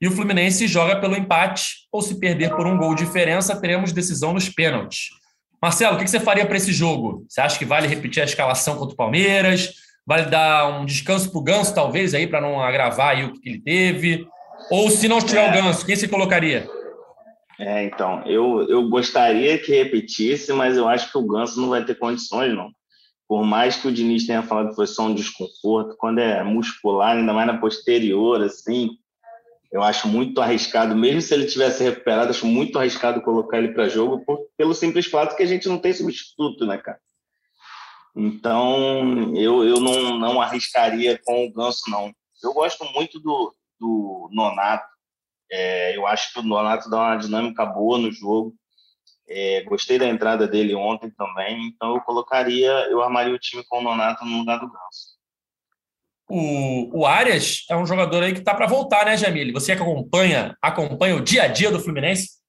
[0.00, 3.92] E o Fluminense joga pelo empate, ou se perder por um gol de diferença, teremos
[3.92, 5.10] decisão nos pênaltis.
[5.62, 7.26] Marcelo, o que você faria para esse jogo?
[7.28, 9.74] Você acha que vale repetir a escalação contra o Palmeiras?
[10.06, 13.48] Vale dar um descanso para o Ganso, talvez, aí, para não agravar aí o que
[13.48, 14.26] ele teve?
[14.70, 15.50] Ou se não tiver é.
[15.50, 16.66] o Ganso, quem você colocaria?
[17.58, 21.84] É, então, eu, eu gostaria que repetisse, mas eu acho que o Ganso não vai
[21.84, 22.70] ter condições, não.
[23.30, 27.16] Por mais que o Diniz tenha falado que foi só um desconforto, quando é muscular,
[27.16, 28.98] ainda mais na posterior, assim,
[29.70, 33.88] eu acho muito arriscado, mesmo se ele tivesse recuperado, acho muito arriscado colocar ele para
[33.88, 36.98] jogo, por, pelo simples fato que a gente não tem substituto, né, cara?
[38.16, 42.12] Então, eu, eu não, não arriscaria com o Ganso, não.
[42.42, 44.88] Eu gosto muito do, do Nonato.
[45.48, 48.56] É, eu acho que o Nonato dá uma dinâmica boa no jogo.
[49.32, 51.68] É, gostei da entrada dele ontem também.
[51.68, 55.20] Então, eu colocaria, eu armaria o time com o Nonato no lugar do Ganso.
[56.28, 59.52] O, o Arias é um jogador aí que está para voltar, né, Jamile?
[59.52, 62.40] Você que acompanha, acompanha o dia a dia do Fluminense,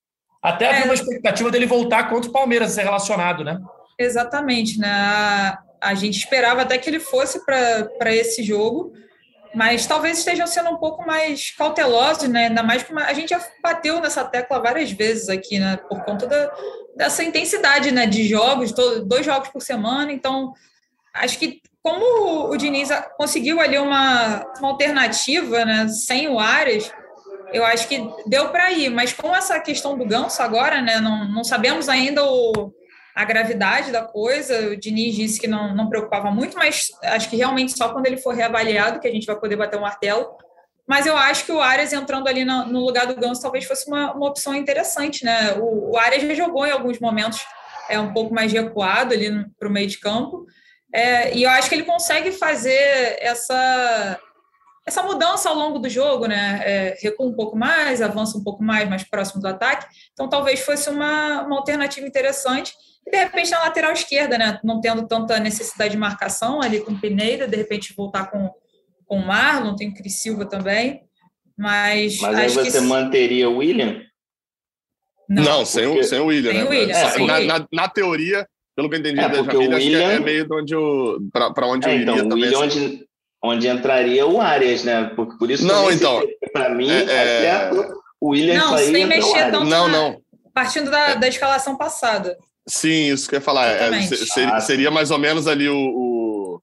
[0.41, 0.85] até havia é.
[0.85, 3.59] uma expectativa dele voltar contra o Palmeiras, ser relacionado, né?
[3.99, 4.89] Exatamente, né?
[4.89, 8.93] A, a gente esperava até que ele fosse para esse jogo,
[9.53, 12.47] mas talvez estejam sendo um pouco mais cautelosos, né?
[12.47, 15.77] Ainda mais que a gente já bateu nessa tecla várias vezes aqui, né?
[15.89, 16.51] Por conta da,
[16.95, 18.05] dessa intensidade, né?
[18.05, 20.11] De jogos, dois jogos por semana.
[20.11, 20.53] Então,
[21.13, 25.87] acho que como o Diniz conseguiu ali uma, uma alternativa, né?
[25.89, 26.91] Sem o Ares,
[27.51, 28.89] eu acho que deu para ir.
[28.89, 30.99] Mas com essa questão do Ganso agora, né?
[30.99, 32.73] Não, não sabemos ainda o
[33.15, 34.69] a gravidade da coisa.
[34.69, 38.17] O Diniz disse que não, não preocupava muito, mas acho que realmente só quando ele
[38.17, 40.35] for reavaliado que a gente vai poder bater um martelo.
[40.87, 43.87] Mas eu acho que o Arias entrando ali no, no lugar do Ganso talvez fosse
[43.87, 45.53] uma, uma opção interessante, né?
[45.53, 47.41] O, o Arias já jogou em alguns momentos
[47.89, 50.45] é um pouco mais recuado ali para o meio de campo.
[50.93, 54.19] É, e eu acho que ele consegue fazer essa
[54.85, 56.61] essa mudança ao longo do jogo, né?
[56.63, 59.85] É, recua um pouco mais, avança um pouco mais, mais próximo do ataque.
[60.13, 62.73] Então, talvez fosse uma, uma alternativa interessante.
[63.05, 64.59] E, de repente, na lateral esquerda, né?
[64.63, 68.49] Não tendo tanta necessidade de marcação ali com o Pineda, de repente voltar com,
[69.05, 71.01] com o Marlon, tem o Cris Silva também.
[71.57, 72.85] Mas, Mas aí você que...
[72.85, 74.01] manteria o William?
[75.29, 75.99] Não, não sem, porque...
[75.99, 76.51] o, sem o William.
[76.51, 76.65] Sem né?
[76.65, 80.11] o William é, na, na, na, teoria, pelo que eu entendi é, da Jamília, William...
[80.11, 82.45] é meio de onde o, para onde é, eu iria então, também.
[82.45, 82.85] William, assim.
[82.85, 83.10] onde,
[83.43, 85.05] onde entraria o Arias, né?
[85.15, 86.21] Por, por isso não, então,
[86.53, 90.21] para mim, é, é, certo, o William não, sem mexer tanto não, não.
[90.53, 92.37] partindo da, da escalação passada.
[92.67, 93.67] Sim, isso que eu ia falar.
[93.67, 96.61] É, seria, ah, seria, mais ou menos ali o,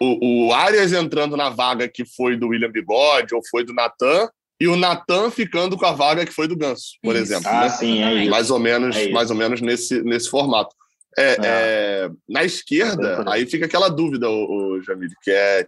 [0.00, 4.28] o, o, Arias entrando na vaga que foi do William Bigode ou foi do Natan,
[4.60, 7.24] e o Natan ficando com a vaga que foi do Ganso, por isso.
[7.24, 7.48] exemplo.
[7.48, 7.68] Ah, né?
[7.70, 8.30] sim, é isso.
[8.30, 10.74] Mais ou menos, é mais ou menos nesse, nesse formato.
[11.16, 11.38] É, é.
[11.42, 15.66] é na esquerda, aí fica aquela dúvida, o, o Jamil, que é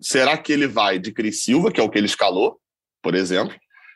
[0.00, 2.58] será que ele vai de Cris Silva, que é o que ele escalou,
[3.02, 3.54] por exemplo?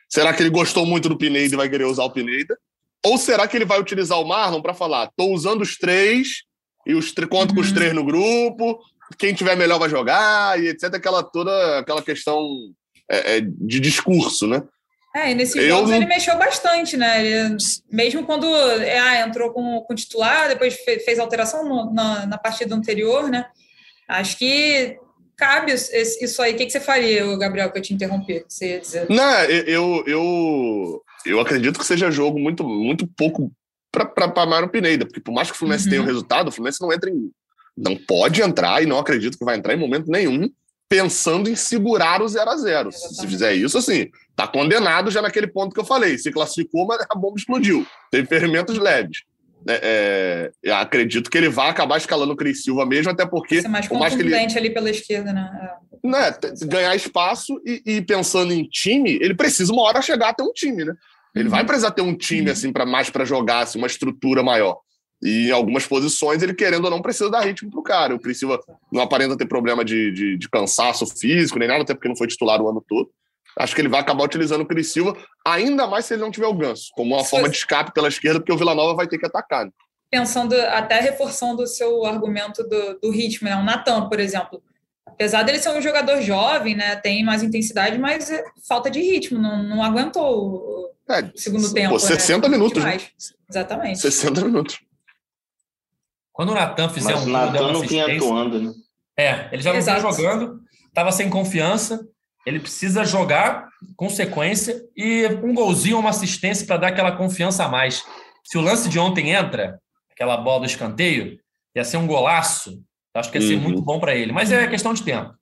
[0.09, 2.57] Será que ele gostou muito do Pineda e vai querer usar o Pineda?
[3.05, 6.43] Ou será que ele vai utilizar o Marlon para falar, estou usando os três
[6.85, 7.55] e os conto uhum.
[7.55, 7.75] com os uhum.
[7.75, 8.79] três no grupo,
[9.17, 10.93] quem tiver melhor vai jogar e etc.
[10.95, 12.39] Aquela toda aquela questão
[13.09, 14.63] é, é, de discurso, né?
[15.15, 15.97] É, e nesses jogos não...
[15.97, 17.23] ele mexeu bastante, né?
[17.23, 17.57] Ele,
[17.91, 18.47] mesmo quando
[18.81, 23.29] é, ah, entrou com, com titular, depois fez, fez alteração no, na, na partida anterior,
[23.29, 23.45] né?
[24.07, 24.97] Acho que
[25.35, 26.53] cabe isso aí.
[26.53, 28.43] O que, que você faria, Gabriel, que eu te interrompi?
[28.47, 29.07] Você ia dizer?
[29.09, 33.51] Não, eu, eu, eu acredito que seja jogo muito, muito pouco
[33.91, 35.89] para Mário Pineda, porque por mais que o Fluminense uhum.
[35.89, 37.31] tenha o um resultado, o Fluminense não entra em.
[37.75, 40.47] Não pode entrar e não acredito que vai entrar em momento nenhum
[40.93, 45.47] pensando em segurar o 0 a 0 Se fizer isso, assim, tá condenado já naquele
[45.47, 46.19] ponto que eu falei.
[46.19, 47.83] Se classificou, mas a bomba explodiu.
[48.11, 49.23] Teve ferimentos leves.
[49.67, 53.61] É, é, acredito que ele vai acabar escalando o Cris Silva mesmo, até porque.
[53.61, 55.49] Ser mais mais que ele, ali pela esquerda, né?
[56.03, 56.07] É.
[56.07, 60.43] né ganhar espaço e, e, pensando em time, ele precisa uma hora chegar a ter
[60.43, 60.93] um time, né?
[61.35, 61.51] Ele uhum.
[61.51, 62.51] vai precisar ter um time uhum.
[62.51, 64.77] assim para mais para jogar, assim, uma estrutura maior.
[65.23, 68.13] E em algumas posições, ele querendo ou não precisa dar ritmo pro cara.
[68.13, 68.59] O Criciúma
[68.91, 72.27] não aparenta ter problema de, de, de, cansaço físico, nem nada, até porque não foi
[72.27, 73.09] titular o ano todo.
[73.57, 76.53] Acho que ele vai acabar utilizando o Criciúma, ainda mais se ele não tiver o
[76.53, 79.25] ganso, como uma forma de escape pela esquerda, porque o Vila Nova vai ter que
[79.25, 79.65] atacar.
[79.65, 79.71] Né?
[80.09, 83.55] Pensando, até reforçando o seu argumento do, do ritmo, né?
[83.55, 84.61] O Natan, por exemplo.
[85.05, 86.95] Apesar dele ser um jogador jovem, né?
[86.95, 91.89] Tem mais intensidade, mas é falta de ritmo, não, não aguentou o é, segundo tempo.
[91.89, 92.57] Pô, 60 né?
[92.57, 92.83] minutos.
[92.83, 92.97] Né?
[93.49, 93.99] Exatamente.
[93.99, 94.79] 60 minutos.
[96.31, 98.73] Quando o Natan fizer Mas um o Natan não vinha atuando, né?
[99.17, 102.07] É, ele já não estava jogando, estava sem confiança.
[102.45, 107.69] Ele precisa jogar com sequência e um golzinho, uma assistência para dar aquela confiança a
[107.69, 108.03] mais.
[108.43, 109.79] Se o lance de ontem entra,
[110.11, 111.39] aquela bola do escanteio,
[111.75, 112.83] ia ser um golaço.
[113.13, 113.61] Acho que ia ser uhum.
[113.61, 114.31] muito bom para ele.
[114.31, 115.33] Mas é questão de tempo.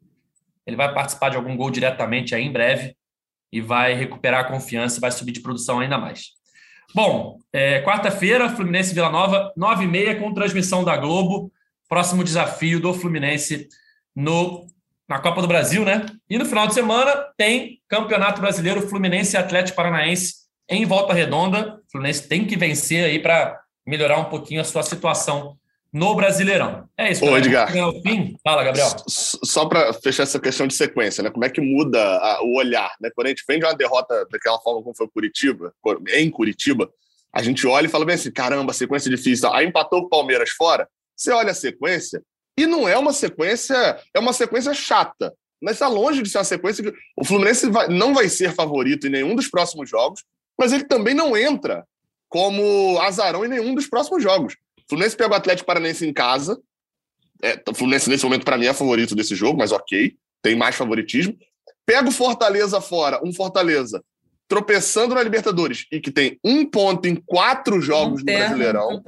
[0.65, 2.95] Ele vai participar de algum gol diretamente aí em breve
[3.51, 6.31] e vai recuperar a confiança e vai subir de produção ainda mais.
[6.93, 11.51] Bom, é, quarta-feira, Fluminense Vila Nova, 9h30, com transmissão da Globo.
[11.89, 13.67] Próximo desafio do Fluminense
[14.15, 14.65] no,
[15.11, 16.05] na Copa do Brasil, né?
[16.29, 20.35] E no final de semana tem Campeonato Brasileiro Fluminense e Atlético Paranaense
[20.69, 21.81] em volta redonda.
[21.85, 25.57] O Fluminense tem que vencer aí para melhorar um pouquinho a sua situação
[25.91, 26.87] no Brasileirão.
[26.97, 27.25] É isso.
[27.25, 27.69] Ô, Edgar.
[28.01, 28.37] Fim.
[28.41, 28.87] Fala, Gabriel.
[29.05, 31.29] Só para fechar essa questão de sequência, né?
[31.29, 33.09] Como é que muda a, o olhar, né?
[33.13, 35.73] Quando a gente vem de uma derrota daquela forma como foi Curitiba,
[36.13, 36.89] em Curitiba,
[37.35, 39.51] a gente olha e fala bem assim, caramba, sequência difícil.
[39.51, 40.87] Aí empatou o Palmeiras fora,
[41.17, 42.23] você olha a sequência
[42.63, 45.33] e não é uma sequência, é uma sequência chata.
[45.61, 49.07] Mas está longe de ser uma sequência que o Fluminense vai, não vai ser favorito
[49.07, 50.23] em nenhum dos próximos jogos,
[50.57, 51.85] mas ele também não entra
[52.27, 54.55] como azarão em nenhum dos próximos jogos.
[54.89, 56.59] Fluminense pega o Atlético Paranaense em casa.
[57.43, 60.75] É, o Fluminense, nesse momento, para mim, é favorito desse jogo, mas ok, tem mais
[60.75, 61.37] favoritismo.
[61.85, 64.03] Pega o Fortaleza fora, um Fortaleza
[64.47, 69.01] tropeçando na Libertadores e que tem um ponto em quatro jogos no Brasileirão.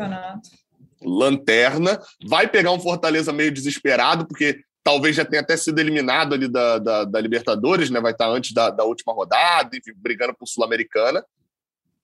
[1.06, 2.00] Lanterna.
[2.26, 6.80] Vai pegar um Fortaleza meio desesperado, porque talvez já tenha até sido eliminado ali da,
[6.80, 8.02] da, da Libertadores, né?
[8.02, 11.24] Vai estar antes da, da última rodada, enfim, brigando por Sul-Americana.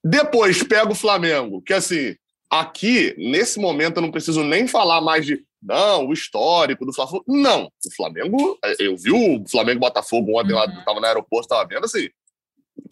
[0.04, 2.16] Depois pega o Flamengo, que assim,
[2.50, 7.24] Aqui, nesse momento, eu não preciso nem falar mais de não, o histórico do Flamengo.
[7.28, 10.60] Não, o Flamengo, eu vi o Flamengo Botafogo ontem uhum.
[10.60, 12.10] lá, estava no aeroporto, estava vendo assim.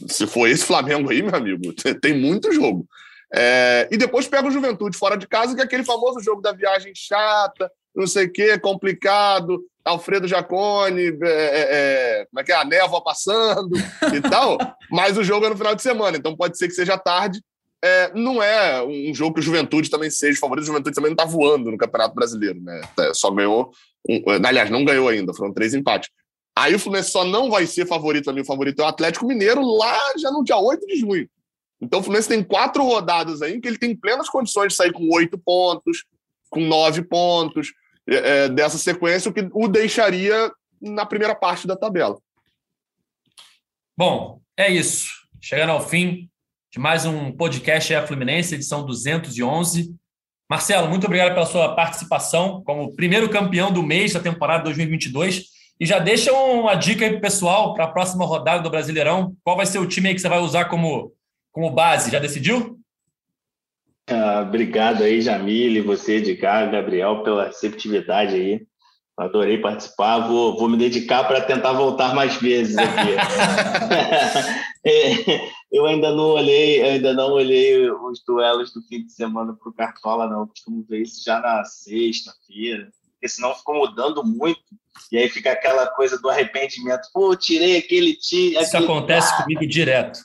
[0.08, 2.88] Se for esse Flamengo aí, meu amigo, tem muito jogo.
[3.34, 6.52] É, e depois pega o Juventude fora de casa, que é aquele famoso jogo da
[6.52, 12.52] viagem chata, não sei o quê, complicado, Alfredo Jacone, é, é, é, como é que
[12.52, 12.56] é?
[12.56, 13.76] A névoa passando
[14.14, 14.58] e tal.
[14.90, 17.42] Mas o jogo é no final de semana, então pode ser que seja tarde
[17.84, 20.64] é, não é um jogo que o Juventude também seja favorito.
[20.64, 22.82] O Juventude também não está voando no Campeonato Brasileiro, né?
[23.00, 23.72] É, só ganhou.
[24.10, 26.10] Um, aliás, não ganhou ainda, foram três empates.
[26.58, 28.42] Aí o Fluminense só não vai ser favorito também.
[28.42, 31.30] O favorito é o Atlético Mineiro lá já no dia 8 de junho.
[31.82, 34.92] Então o Fluminense tem quatro rodadas aí em que ele tem plenas condições de sair
[34.92, 36.06] com oito pontos,
[36.50, 37.74] com nove pontos,
[38.08, 40.52] é, é dessa sequência, o que o deixaria
[40.82, 42.18] na primeira parte da tabela.
[43.98, 45.12] Bom, é isso.
[45.42, 46.30] Chegando ao fim,
[46.72, 49.96] de mais um podcast é Fluminense, edição 211.
[50.50, 55.46] Marcelo, muito obrigado pela sua participação como primeiro campeão do mês da temporada 2022.
[55.80, 59.36] E já deixa uma dica aí para o pessoal para a próxima rodada do Brasileirão.
[59.44, 61.12] Qual vai ser o time aí que você vai usar como,
[61.58, 62.12] como base?
[62.12, 62.78] Já decidiu?
[64.08, 68.62] Ah, obrigado aí, Jamile, você, Edgar, Gabriel, pela receptividade aí.
[69.18, 70.20] Adorei participar.
[70.20, 73.16] Vou, vou me dedicar para tentar voltar mais vezes aqui.
[74.86, 79.70] É, eu ainda não olhei, ainda não olhei os duelos do fim de semana para
[79.70, 80.48] o Cartola, não.
[80.48, 84.62] Costumo ver isso já na sexta-feira, porque senão ficou mudando muito.
[85.12, 87.10] E aí fica aquela coisa do arrependimento.
[87.12, 88.56] Pô, tirei aquele time.
[88.56, 89.42] Isso acontece ah.
[89.42, 90.20] comigo direto.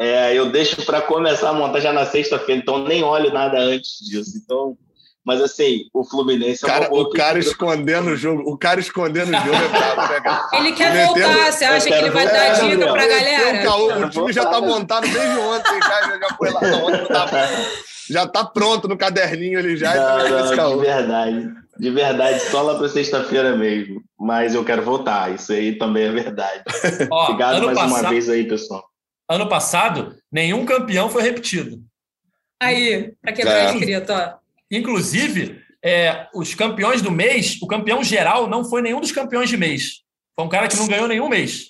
[0.00, 3.98] É, eu deixo para começar a montar já na sexta-feira, então nem olho nada antes
[4.00, 4.32] disso.
[4.42, 4.74] Então,
[5.22, 9.38] mas assim, o Fluminense cara, é O cara escondendo o jogo, o cara escondendo o
[9.38, 10.48] jogo é brabo, né, cara?
[10.56, 11.28] Ele quer Metendo...
[11.28, 13.62] voltar, você acha que ele vai dar dica pra galera?
[13.62, 16.60] Caô, o time já tá montado desde ontem, já, já foi lá.
[16.62, 17.28] Não, tá,
[18.08, 19.94] já tá pronto no caderninho ali já.
[19.94, 21.50] Não, não, de verdade.
[21.78, 24.02] De verdade, só lá para sexta-feira mesmo.
[24.18, 26.62] Mas eu quero voltar, isso aí também é verdade.
[27.10, 28.89] Ó, Obrigado mais passado, uma vez aí, pessoal.
[29.30, 31.80] Ano passado, nenhum campeão foi repetido.
[32.60, 33.72] Aí, para quebrar é.
[33.72, 34.34] inscrito, ó.
[34.68, 39.56] Inclusive, é, os campeões do mês, o campeão geral não foi nenhum dos campeões de
[39.56, 40.00] mês.
[40.34, 41.68] Foi um cara que não ganhou nenhum mês.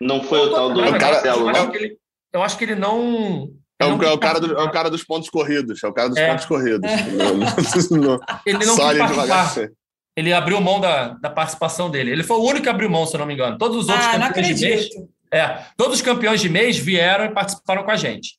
[0.00, 1.98] Não foi o tal do Marcelo, eu, acho que ele,
[2.32, 3.48] eu acho que ele não.
[3.80, 5.82] É o, é, o cara do, é o cara dos pontos corridos.
[5.84, 6.30] É o cara dos é.
[6.30, 6.90] pontos corridos.
[6.90, 6.98] É.
[8.44, 9.70] ele não Só quis participar.
[10.16, 12.10] Ele abriu mão da, da participação dele.
[12.10, 13.56] Ele foi o único que abriu mão, se eu não me engano.
[13.56, 14.88] Todos os outros ah, campeões de mês.
[15.32, 18.38] É, todos os campeões de mês vieram e participaram com a gente.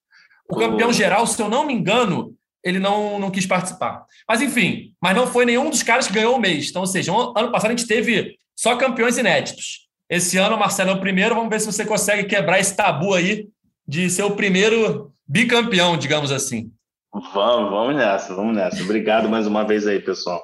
[0.49, 4.05] O campeão geral, se eu não me engano, ele não, não quis participar.
[4.27, 6.69] Mas enfim, mas não foi nenhum dos caras que ganhou o mês.
[6.69, 9.87] Então, ou seja, ano passado a gente teve só campeões inéditos.
[10.09, 13.47] Esse ano Marcelo é o primeiro, vamos ver se você consegue quebrar esse tabu aí
[13.87, 16.71] de ser o primeiro bicampeão, digamos assim.
[17.13, 18.81] Vamos, vamos nessa, vamos nessa.
[18.83, 20.41] Obrigado mais uma vez aí, pessoal.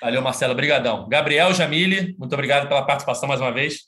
[0.00, 1.08] Valeu, Marcelo, obrigadão.
[1.08, 3.82] Gabriel Jamile, muito obrigado pela participação mais uma vez.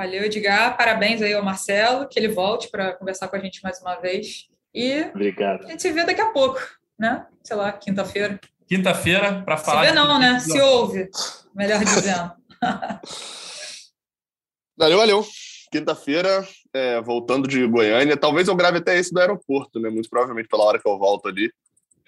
[0.00, 0.78] Valeu, Edgar.
[0.78, 4.48] Parabéns aí ao Marcelo, que ele volte para conversar com a gente mais uma vez.
[4.74, 5.66] E Obrigado.
[5.66, 6.58] a gente se vê daqui a pouco,
[6.98, 7.26] né?
[7.44, 8.40] Sei lá, quinta-feira.
[8.66, 9.82] Quinta-feira, para falar.
[9.82, 10.40] Se vê não, né?
[10.40, 11.06] Se ouve,
[11.54, 12.32] melhor dizendo.
[14.74, 15.26] valeu, valeu.
[15.70, 18.16] Quinta-feira, é, voltando de Goiânia.
[18.16, 19.90] Talvez eu grave até esse do aeroporto, né?
[19.90, 21.52] Muito provavelmente pela hora que eu volto ali.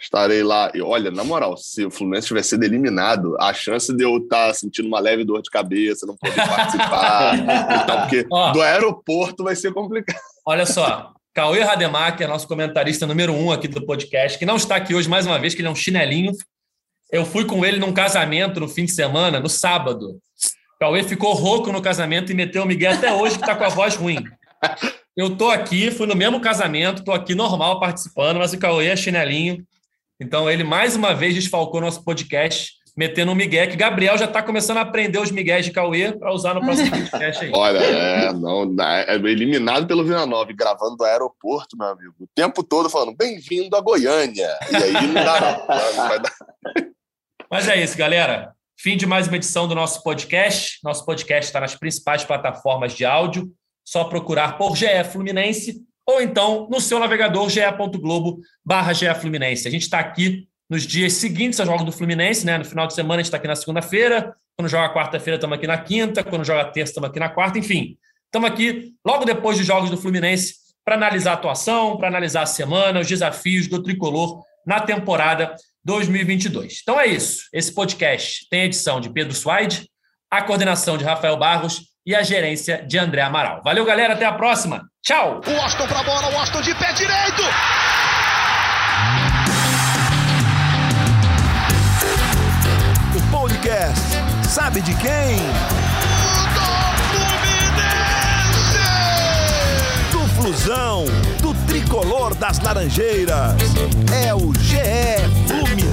[0.03, 0.73] Estarei lá.
[0.75, 4.49] E olha, na moral, se o Fluminense tivesse sido eliminado, a chance de eu estar
[4.49, 7.37] tá sentindo uma leve dor de cabeça, não poder participar,
[7.87, 10.19] tal, porque Ó, do aeroporto vai ser complicado.
[10.45, 14.93] Olha só, Cauê Rademacher, nosso comentarista número um aqui do podcast, que não está aqui
[14.93, 16.33] hoje mais uma vez, que ele é um chinelinho.
[17.13, 20.19] Eu fui com ele num casamento no fim de semana, no sábado.
[20.81, 23.69] Cauê ficou rouco no casamento e meteu o Miguel até hoje, que está com a
[23.69, 24.25] voz ruim.
[25.17, 28.97] Eu tô aqui, fui no mesmo casamento, tô aqui normal participando, mas o Cauê é
[28.97, 29.65] chinelinho.
[30.23, 34.41] Então, ele mais uma vez desfalcou nosso podcast, metendo um migué, que Gabriel já está
[34.41, 37.51] começando a aprender os migués de Cauê para usar no próximo podcast aí.
[37.53, 42.63] Olha, é, não, é eliminado pelo Vila Nova, gravando do aeroporto, meu amigo, o tempo
[42.63, 44.49] todo falando, bem-vindo a Goiânia.
[44.71, 46.33] E aí não dá, não, não vai dar.
[47.51, 48.55] Mas é isso, galera.
[48.79, 50.79] Fim de mais uma edição do nosso podcast.
[50.85, 53.53] Nosso podcast está nas principais plataformas de áudio.
[53.85, 59.67] Só procurar por GE Fluminense ou então no seu navegador ge.globo barra Fluminense.
[59.67, 62.59] A gente está aqui nos dias seguintes aos jogos do Fluminense, né?
[62.59, 65.67] No final de semana a gente está aqui na segunda-feira, quando joga quarta-feira estamos aqui
[65.67, 67.97] na quinta, quando joga terça estamos aqui na quarta, enfim.
[68.27, 72.47] Estamos aqui logo depois dos jogos do Fluminense para analisar a atuação, para analisar a
[72.47, 76.81] semana, os desafios do tricolor na temporada 2022.
[76.83, 77.49] Então é isso.
[77.53, 79.89] Esse podcast tem edição de Pedro Suaide,
[80.31, 83.61] a coordenação de Rafael Barros e a gerência de André Amaral.
[83.65, 84.15] Valeu, galera.
[84.15, 84.83] Até a próxima.
[85.03, 85.41] Tchau.
[85.47, 86.35] O Austin para a bola.
[86.35, 87.43] O Austin de pé direito.
[93.17, 94.01] O podcast
[94.49, 95.37] sabe de quem?
[100.11, 101.05] Do Flusão,
[101.41, 103.55] do tricolor das Laranjeiras.
[104.25, 105.92] É o GE.